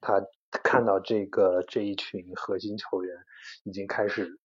[0.00, 0.24] 他
[0.62, 3.16] 看到这个这一群核心球员
[3.64, 4.38] 已经开始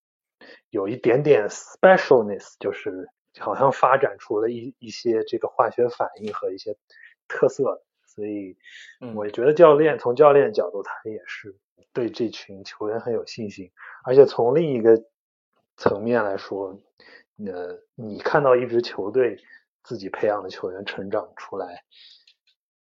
[0.72, 3.08] 有一点点 specialness，就是
[3.40, 6.76] 好像发展出了一一些这个化学反应和一些
[7.28, 8.58] 特色，所以
[9.00, 9.14] 嗯。
[9.14, 11.56] 我觉得教练从教练角度，他也是
[11.94, 13.72] 对这群球员很有信心，
[14.04, 15.04] 而且从另一个
[15.78, 16.80] 层面来说，
[17.38, 19.38] 呃，你看到一支球队
[19.84, 21.84] 自己培养的球员成长出来，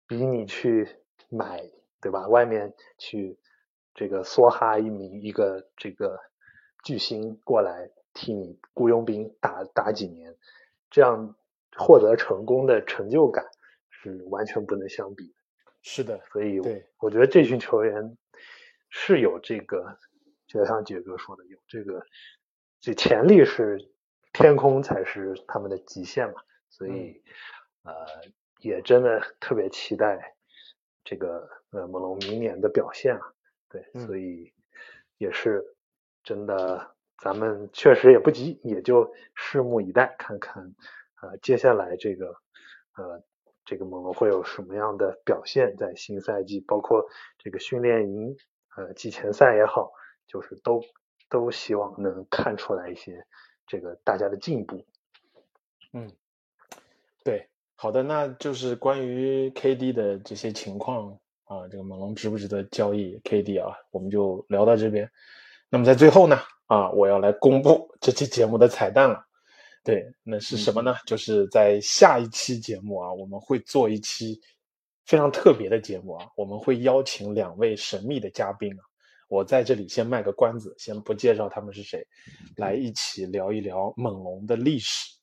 [0.07, 0.87] 比你去
[1.29, 1.69] 买
[1.99, 2.27] 对吧？
[2.27, 3.37] 外面去
[3.93, 6.19] 这个梭哈一名一个这个
[6.83, 10.35] 巨星过来替你雇佣兵打打几年，
[10.91, 11.35] 这样
[11.75, 13.43] 获得成功的成就感
[13.89, 15.33] 是完全不能相比的。
[15.81, 18.17] 是的，所以对我觉得这群球员
[18.89, 19.97] 是有这个，
[20.47, 22.05] 就像杰哥说的，有这个
[22.79, 23.91] 这潜力是
[24.35, 27.23] 天空才是他们的极限嘛，所以
[27.83, 27.93] 呃
[28.59, 30.35] 也真的特别期待
[31.03, 33.21] 这个呃猛龙明年的表现啊，
[33.69, 34.53] 对，所以
[35.17, 35.63] 也是
[36.23, 40.75] 真的，咱们确实也不急，也就拭目以待，看看
[41.21, 42.35] 呃接下来这个
[42.97, 43.23] 呃
[43.63, 47.07] 这个猛龙会有什么样的表现，在新赛季，包括
[47.37, 48.35] 这个训练营
[48.75, 49.91] 呃季前赛也好，
[50.27, 50.81] 就是都
[51.29, 53.25] 都希望能看出来一些。
[53.67, 54.85] 这个大家的进步，
[55.93, 56.11] 嗯，
[57.23, 65.09] 对，好的，那就是关于 KD 的这些情况啊，这个猛龙值不值得交易 KD 啊，我们就聊到这边。
[65.69, 69.25] 那么在最后呢，啊，我要来公布这期节目的彩蛋了。
[69.83, 70.95] 对，那是什么呢？
[71.05, 74.39] 就是在下一期节目啊，我们会做一期
[75.05, 78.81] 非常特别的节目啊，我们会邀请两位神秘的嘉宾啊。
[79.27, 82.05] 我在这里先卖个关子，先不介绍他们是谁，
[82.57, 85.15] 来一起聊一聊猛龙的历史，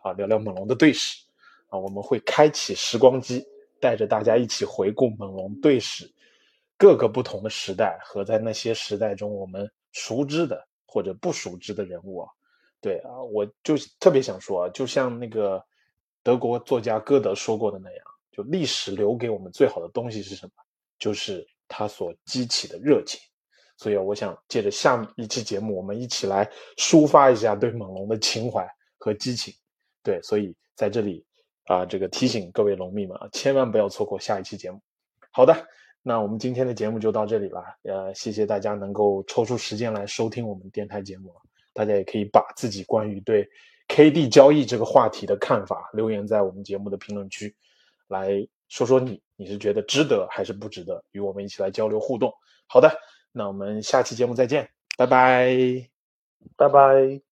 [0.00, 1.24] 啊，聊聊猛龙的队史，
[1.68, 3.44] 啊，我们会开启时光机，
[3.80, 6.08] 带着大家一起回顾猛龙队史
[6.76, 12.30] 各个不同的时代和在那些时代中我们熟知的或者不熟知的人物啊，
[12.80, 15.60] 对啊，我就特别想说啊，就像那个
[16.22, 20.52] 德国作家歌德说过的那样，就历史留给我们最好的东西是什么？
[20.96, 23.20] 就是它所激起的热情。
[23.78, 28.68] 所以，我想借着下一期节目，我们一起来抒发一下对猛龙的情怀
[28.98, 29.54] 和激情。
[30.02, 31.24] 对，所以在这里
[31.66, 34.80] 啊，这个提醒各位龙迷们啊，千万不要错过下一期节目。
[35.30, 35.54] 好的，
[36.02, 37.62] 那我们今天的节目就到这里了。
[37.84, 41.32] 呃，谢谢大家能够抽出时间来收听我们电台节目。
[41.72, 43.48] 大家也可以把自己关于对
[43.86, 47.54] KD 交易这个话题的看法留言在我们节目的评论区，
[48.08, 52.32] 来说说你你是觉得值得还是不值得，与我们一起来交流互动。
[52.66, 52.90] 好的。
[53.38, 55.88] 那我们下期节目再见，拜拜，
[56.56, 57.27] 拜拜。